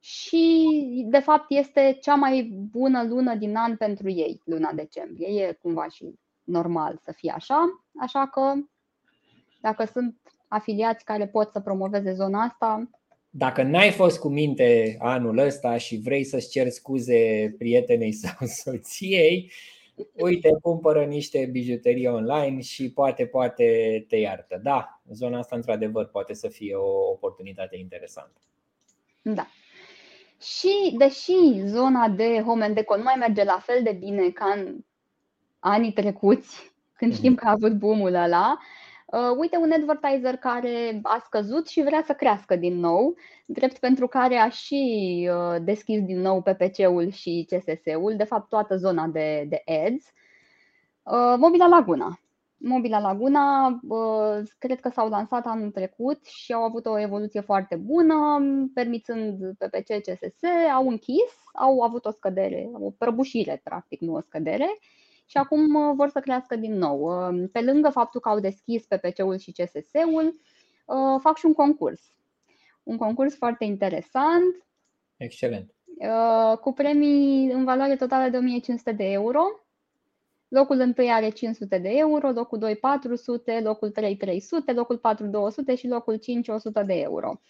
și, 0.00 0.68
de 1.08 1.18
fapt, 1.18 1.44
este 1.48 1.98
cea 2.00 2.14
mai 2.14 2.42
bună 2.70 3.02
lună 3.02 3.34
din 3.34 3.56
an 3.56 3.76
pentru 3.76 4.10
ei, 4.10 4.40
luna 4.44 4.72
decembrie. 4.72 5.42
E 5.42 5.58
cumva 5.62 5.88
și 5.88 6.14
normal 6.44 7.00
să 7.04 7.12
fie 7.12 7.32
așa, 7.34 7.82
așa 8.00 8.26
că 8.26 8.52
dacă 9.60 9.84
sunt 9.84 10.16
afiliați 10.48 11.04
care 11.04 11.26
pot 11.26 11.50
să 11.52 11.60
promoveze 11.60 12.12
zona 12.12 12.42
asta. 12.42 12.90
Dacă 13.30 13.62
n-ai 13.62 13.90
fost 13.90 14.18
cu 14.18 14.28
minte 14.28 14.96
anul 14.98 15.38
ăsta 15.38 15.76
și 15.76 15.96
vrei 15.96 16.24
să-ți 16.24 16.50
ceri 16.50 16.70
scuze 16.70 17.54
prietenei 17.58 18.12
sau 18.22 18.46
soției, 18.46 19.52
uite, 20.14 20.48
cumpără 20.62 21.04
niște 21.04 21.48
bijuterii 21.52 22.06
online 22.06 22.60
și 22.60 22.92
poate, 22.92 23.26
poate 23.26 23.64
te 24.08 24.16
iartă. 24.16 24.60
Da, 24.62 25.00
zona 25.12 25.38
asta 25.38 25.56
într-adevăr 25.56 26.06
poate 26.06 26.34
să 26.34 26.48
fie 26.48 26.74
o 26.74 27.10
oportunitate 27.10 27.76
interesantă. 27.76 28.40
Da. 29.22 29.46
Și 30.40 30.94
deși 30.98 31.66
zona 31.66 32.08
de 32.08 32.42
home 32.46 32.64
and 32.64 32.74
decor 32.74 32.96
nu 32.96 33.02
mai 33.02 33.16
merge 33.18 33.44
la 33.44 33.58
fel 33.62 33.82
de 33.82 33.92
bine 33.92 34.30
ca 34.30 34.44
în 34.56 34.76
anii 35.58 35.92
trecuți, 35.92 36.72
când 36.96 37.14
știm 37.14 37.34
că 37.34 37.46
a 37.46 37.50
avut 37.50 37.72
boom-ul 37.72 38.14
ăla, 38.14 38.58
Uh, 39.10 39.36
uite 39.36 39.56
un 39.56 39.72
advertiser 39.72 40.36
care 40.36 41.00
a 41.02 41.22
scăzut 41.24 41.68
și 41.68 41.82
vrea 41.82 42.02
să 42.06 42.12
crească 42.12 42.56
din 42.56 42.78
nou, 42.78 43.14
drept 43.46 43.78
pentru 43.78 44.06
care 44.06 44.36
a 44.36 44.48
și 44.48 45.28
uh, 45.32 45.56
deschis 45.62 46.02
din 46.02 46.20
nou 46.20 46.42
PPC-ul 46.42 47.10
și 47.10 47.46
CSS-ul, 47.50 48.14
de 48.16 48.24
fapt 48.24 48.48
toată 48.48 48.76
zona 48.76 49.06
de, 49.06 49.46
de 49.48 49.62
ads. 49.66 50.04
Uh, 51.02 51.34
Mobila 51.38 51.66
Laguna. 51.66 52.20
Mobila 52.56 52.98
Laguna, 52.98 53.78
cred 54.58 54.80
că 54.80 54.88
s-au 54.88 55.08
lansat 55.08 55.46
anul 55.46 55.70
trecut 55.70 56.26
și 56.26 56.52
au 56.52 56.62
avut 56.62 56.86
o 56.86 56.98
evoluție 56.98 57.40
foarte 57.40 57.76
bună, 57.76 58.40
permițând 58.74 59.52
PPC, 59.58 59.86
CSS, 59.86 60.42
au 60.74 60.88
închis, 60.88 61.32
au 61.52 61.80
avut 61.80 62.04
o 62.04 62.10
scădere, 62.10 62.70
o 62.72 62.90
prăbușire, 62.90 63.60
practic, 63.64 64.00
nu 64.00 64.14
o 64.14 64.20
scădere 64.20 64.78
și 65.30 65.36
acum 65.36 65.74
uh, 65.74 65.92
vor 65.94 66.08
să 66.08 66.20
crească 66.20 66.56
din 66.56 66.74
nou. 66.74 67.00
Uh, 67.00 67.48
pe 67.52 67.60
lângă 67.60 67.88
faptul 67.88 68.20
că 68.20 68.28
au 68.28 68.40
deschis 68.40 68.86
PPC-ul 68.86 69.38
și 69.38 69.52
CSS-ul, 69.52 70.40
uh, 70.84 71.20
fac 71.20 71.36
și 71.36 71.46
un 71.46 71.52
concurs. 71.52 72.00
Un 72.82 72.96
concurs 72.96 73.36
foarte 73.36 73.64
interesant. 73.64 74.66
Excelent. 75.16 75.74
Cu 76.60 76.72
premii 76.72 77.52
în 77.52 77.64
valoare 77.64 77.96
totală 77.96 78.30
de 78.30 78.36
1500 78.36 78.92
de 78.92 79.04
euro. 79.04 79.42
Locul 80.48 80.94
1 80.98 81.10
are 81.10 81.28
500 81.28 81.78
de 81.78 81.88
euro, 81.88 82.30
locul 82.30 82.58
2 82.58 82.76
400, 82.76 83.60
locul 83.60 83.90
3 83.90 84.16
300, 84.16 84.72
locul 84.72 84.98
4 84.98 85.26
200 85.26 85.74
și 85.74 85.88
locul 85.88 86.16
5 86.16 86.48
100 86.48 86.82
de 86.82 86.94
euro. 86.94 87.40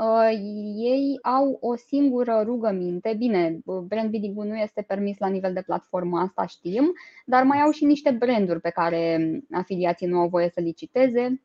Uh, 0.00 0.30
ei 0.76 1.18
au 1.22 1.58
o 1.60 1.76
singură 1.76 2.42
rugăminte. 2.44 3.14
Bine, 3.18 3.60
brand 3.64 4.10
building 4.10 4.36
nu 4.36 4.56
este 4.56 4.82
permis 4.82 5.18
la 5.18 5.28
nivel 5.28 5.52
de 5.52 5.62
platformă, 5.62 6.18
asta 6.18 6.46
știm, 6.46 6.92
dar 7.26 7.42
mai 7.42 7.60
au 7.60 7.70
și 7.70 7.84
niște 7.84 8.10
branduri 8.10 8.60
pe 8.60 8.70
care 8.70 9.30
afiliații 9.52 10.06
nu 10.06 10.18
au 10.18 10.28
voie 10.28 10.50
să 10.54 10.60
liciteze. 10.60 11.42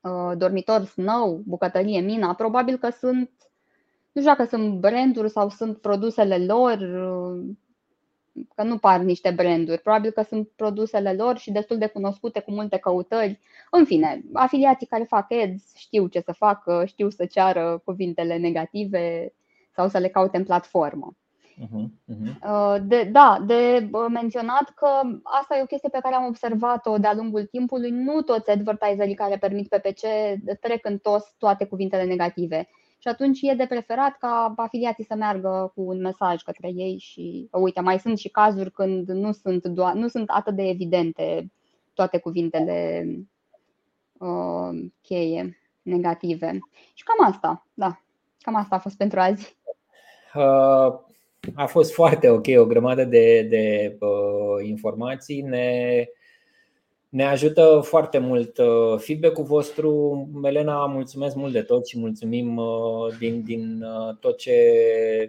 Uh, 0.00 0.32
dormitor 0.36 0.84
Snow, 0.84 1.42
bucătărie 1.46 2.00
Mina, 2.00 2.34
probabil 2.34 2.78
că 2.78 2.90
sunt, 2.90 3.30
nu 4.12 4.20
știu 4.20 4.34
dacă 4.34 4.44
sunt 4.44 4.80
branduri 4.80 5.30
sau 5.30 5.48
sunt 5.48 5.78
produsele 5.78 6.44
lor, 6.44 6.78
uh, 6.78 7.54
că 8.54 8.62
nu 8.62 8.78
par 8.78 9.00
niște 9.00 9.30
branduri, 9.30 9.80
probabil 9.80 10.10
că 10.10 10.22
sunt 10.22 10.48
produsele 10.56 11.12
lor 11.12 11.38
și 11.38 11.50
destul 11.50 11.78
de 11.78 11.86
cunoscute 11.86 12.40
cu 12.40 12.50
multe 12.50 12.76
căutări. 12.76 13.40
În 13.70 13.84
fine, 13.84 14.22
afiliații 14.32 14.86
care 14.86 15.04
fac 15.04 15.32
ads 15.32 15.76
știu 15.76 16.06
ce 16.06 16.20
să 16.20 16.32
facă, 16.32 16.84
știu 16.86 17.10
să 17.10 17.26
ceară 17.26 17.82
cuvintele 17.84 18.36
negative 18.36 19.32
sau 19.74 19.88
să 19.88 19.98
le 19.98 20.08
caute 20.08 20.36
în 20.36 20.44
platformă. 20.44 21.16
Uh-huh, 21.52 21.84
uh-huh. 22.14 22.80
De, 22.82 23.08
da, 23.12 23.42
de 23.46 23.90
menționat 24.12 24.72
că 24.74 24.88
asta 25.22 25.56
e 25.56 25.62
o 25.62 25.66
chestie 25.66 25.88
pe 25.88 25.98
care 26.02 26.14
am 26.14 26.26
observat-o 26.26 26.98
de-a 26.98 27.14
lungul 27.14 27.44
timpului. 27.44 27.90
Nu 27.90 28.22
toți 28.22 28.50
advertiserii 28.50 29.14
care 29.14 29.36
permit 29.36 29.68
PPC 29.68 30.00
trec 30.60 30.86
în 30.86 30.98
toți 30.98 31.34
toate 31.38 31.64
cuvintele 31.64 32.04
negative 32.04 32.68
și 33.02 33.08
atunci 33.08 33.40
e 33.42 33.54
de 33.54 33.66
preferat 33.66 34.16
ca 34.18 34.52
afiliații 34.56 35.04
să 35.04 35.14
meargă 35.14 35.72
cu 35.74 35.82
un 35.82 36.00
mesaj 36.00 36.42
către 36.42 36.70
ei 36.74 36.98
și 36.98 37.48
uite, 37.52 37.80
mai 37.80 37.98
sunt 37.98 38.18
și 38.18 38.28
cazuri 38.28 38.70
când 38.70 39.08
nu 39.08 39.32
sunt, 39.32 39.66
doar, 39.66 39.94
nu 39.94 40.08
sunt 40.08 40.28
atât 40.30 40.54
de 40.54 40.62
evidente 40.62 41.52
toate 41.94 42.18
cuvintele 42.18 43.06
uh, 44.18 44.84
cheie 45.00 45.58
negative. 45.82 46.58
Și 46.94 47.04
cam 47.04 47.26
asta, 47.26 47.66
da, 47.74 48.00
cam 48.38 48.54
asta 48.54 48.74
a 48.74 48.78
fost 48.78 48.96
pentru 48.96 49.20
azi. 49.20 49.56
Uh, 50.34 51.00
a 51.54 51.66
fost 51.66 51.92
foarte 51.92 52.30
ok, 52.30 52.46
o 52.56 52.66
grămadă 52.66 53.04
de, 53.04 53.42
de 53.42 53.96
uh, 54.00 54.66
informații. 54.68 55.40
Ne 55.40 56.04
ne 57.12 57.24
ajută 57.24 57.80
foarte 57.84 58.18
mult 58.18 58.58
uh, 58.58 58.98
feedback-ul 58.98 59.44
vostru. 59.44 60.28
Elena, 60.42 60.86
mulțumesc 60.86 61.36
mult 61.36 61.52
de 61.52 61.62
tot 61.62 61.86
și 61.86 61.98
mulțumim 61.98 62.56
uh, 62.56 63.16
din, 63.18 63.42
din 63.42 63.82
uh, 63.82 64.16
tot 64.20 64.38
ce 64.38 64.56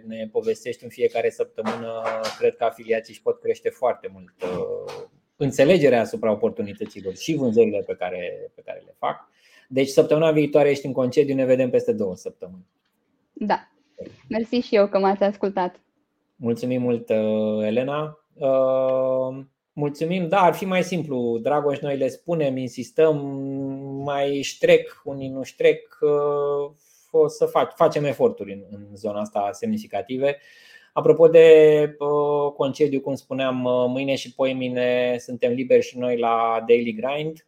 ne 0.06 0.28
povestești 0.32 0.84
în 0.84 0.90
fiecare 0.90 1.30
săptămână. 1.30 2.02
Cred 2.38 2.56
că 2.56 2.64
afiliații 2.64 3.12
își 3.12 3.22
pot 3.22 3.40
crește 3.40 3.68
foarte 3.68 4.10
mult 4.12 4.32
înțelegerea 5.36 6.00
asupra 6.00 6.30
oportunităților 6.30 7.16
și 7.16 7.34
vânzările 7.34 7.82
pe 7.86 7.94
care, 7.94 8.50
pe 8.54 8.62
care 8.64 8.82
le 8.84 8.94
fac. 8.98 9.28
Deci 9.68 9.88
săptămâna 9.88 10.30
viitoare 10.30 10.70
ești 10.70 10.86
în 10.86 10.92
concediu, 10.92 11.34
ne 11.34 11.44
vedem 11.44 11.70
peste 11.70 11.92
două 11.92 12.16
săptămâni. 12.16 12.66
Da. 13.32 13.68
Mersi 14.28 14.54
și 14.54 14.74
eu 14.74 14.88
că 14.88 14.98
m-ați 14.98 15.22
ascultat. 15.22 15.80
Mulțumim 16.36 16.82
mult, 16.82 17.10
Elena. 17.60 18.18
Mulțumim, 19.76 20.28
da, 20.28 20.40
ar 20.40 20.54
fi 20.54 20.64
mai 20.64 20.82
simplu. 20.82 21.38
Dragoș, 21.42 21.78
noi 21.78 21.96
le 21.96 22.08
spunem, 22.08 22.56
insistăm, 22.56 23.16
mai 24.04 24.42
ștrec, 24.42 25.00
unii 25.04 25.28
nu 25.28 25.42
ștrec, 25.42 25.98
o 27.10 27.28
să 27.28 27.46
fac, 27.46 27.76
facem 27.76 28.04
eforturi 28.04 28.52
în, 28.52 28.62
în 28.70 28.96
zona 28.96 29.20
asta 29.20 29.48
semnificative. 29.52 30.38
Apropo 30.92 31.28
de 31.28 31.96
concediu, 32.56 33.00
cum 33.00 33.14
spuneam, 33.14 33.56
mâine 33.90 34.14
și 34.14 34.34
poimine 34.34 35.16
suntem 35.18 35.52
liberi 35.52 35.82
și 35.82 35.98
noi 35.98 36.18
la 36.18 36.64
Daily 36.66 36.92
Grind. 36.92 37.46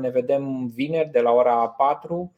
Ne 0.00 0.10
vedem 0.10 0.68
vineri 0.74 1.10
de 1.10 1.20
la 1.20 1.30
ora 1.30 1.68
4 1.68 2.34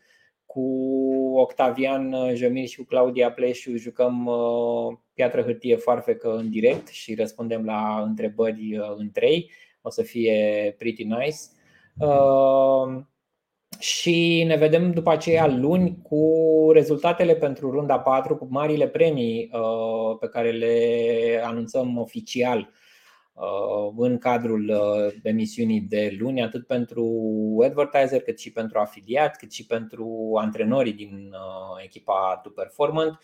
cu 0.53 1.35
Octavian 1.35 2.17
Jomir 2.35 2.67
și 2.67 2.77
cu 2.77 2.85
Claudia 2.85 3.33
Pleșu 3.33 3.77
jucăm 3.77 4.27
uh, 4.27 4.99
piatră, 5.15 5.43
hârtie, 5.43 5.77
farfecă 5.77 6.35
în 6.37 6.51
direct 6.51 6.89
și 6.89 7.15
răspundem 7.15 7.65
la 7.65 8.03
întrebări 8.07 8.79
uh, 8.79 8.95
în 8.97 9.11
trei. 9.11 9.51
O 9.83 9.91
să 9.91 10.03
fie 10.03 10.75
pretty 10.79 11.05
nice. 11.05 11.37
Uh, 11.99 13.03
și 13.79 14.45
ne 14.47 14.57
vedem 14.57 14.93
după 14.93 15.11
aceea 15.11 15.47
luni 15.47 15.99
cu 16.03 16.31
rezultatele 16.73 17.35
pentru 17.35 17.71
runda 17.71 17.99
4, 17.99 18.37
cu 18.37 18.47
marile 18.51 18.89
premii 18.89 19.51
pe 20.21 20.29
care 20.29 20.51
le 20.51 21.41
anunțăm 21.45 21.99
oficial 21.99 22.71
în 23.97 24.19
cadrul 24.19 24.73
emisiunii 25.23 25.81
de 25.81 26.17
luni, 26.19 26.43
atât 26.43 26.67
pentru 26.67 27.07
advertiser, 27.65 28.23
cât 28.23 28.39
și 28.39 28.53
pentru 28.53 28.79
afiliat, 28.79 29.37
cât 29.37 29.53
și 29.53 29.67
pentru 29.67 30.33
antrenorii 30.35 30.93
din 30.93 31.35
echipa 31.85 32.41
To 32.43 32.51
Performant 32.51 33.19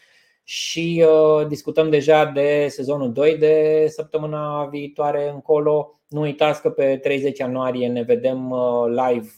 și 0.48 1.04
uh, 1.06 1.46
discutăm 1.46 1.90
deja 1.90 2.24
de 2.24 2.66
sezonul 2.68 3.12
2 3.12 3.36
de 3.36 3.86
săptămâna 3.88 4.64
viitoare 4.64 5.28
încolo. 5.28 6.00
Nu 6.08 6.20
uitați 6.20 6.60
că 6.60 6.70
pe 6.70 6.96
30 6.96 7.38
ianuarie 7.38 7.88
ne 7.88 8.02
vedem 8.02 8.50
uh, 8.50 8.84
live 8.86 9.28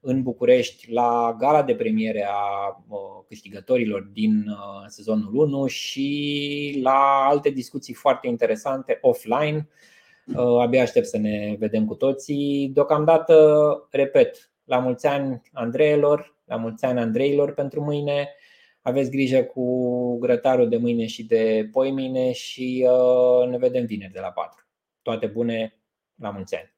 în 0.00 0.22
București 0.22 0.92
la 0.92 1.36
gala 1.38 1.62
de 1.62 1.74
premiere 1.74 2.26
a 2.28 2.84
uh, 2.88 2.98
câștigătorilor 3.28 4.02
din 4.12 4.44
uh, 4.48 4.84
sezonul 4.86 5.34
1 5.34 5.66
și 5.66 6.80
la 6.82 7.26
alte 7.28 7.50
discuții 7.50 7.94
foarte 7.94 8.28
interesante 8.28 8.98
offline. 9.00 9.68
Uh, 10.26 10.60
abia 10.60 10.82
aștept 10.82 11.06
să 11.06 11.18
ne 11.18 11.56
vedem 11.58 11.86
cu 11.86 11.94
toții. 11.94 12.70
Deocamdată, 12.74 13.88
repet, 13.90 14.52
la 14.64 14.78
mulți 14.78 15.06
ani 15.06 15.42
Andreilor, 15.52 16.36
la 16.44 16.56
mulți 16.56 16.84
ani 16.84 17.00
Andreilor 17.00 17.54
pentru 17.54 17.82
mâine 17.82 18.34
aveți 18.82 19.10
grijă 19.10 19.44
cu 19.44 20.18
grătarul 20.18 20.68
de 20.68 20.76
mâine 20.76 21.06
și 21.06 21.24
de 21.24 21.68
poimine 21.72 22.32
și 22.32 22.88
uh, 22.90 23.48
ne 23.48 23.58
vedem 23.58 23.84
vineri 23.84 24.12
de 24.12 24.20
la 24.20 24.30
4. 24.30 24.66
Toate 25.02 25.26
bune, 25.26 25.82
la 26.14 26.30
mulți 26.30 26.56
ani! 26.56 26.74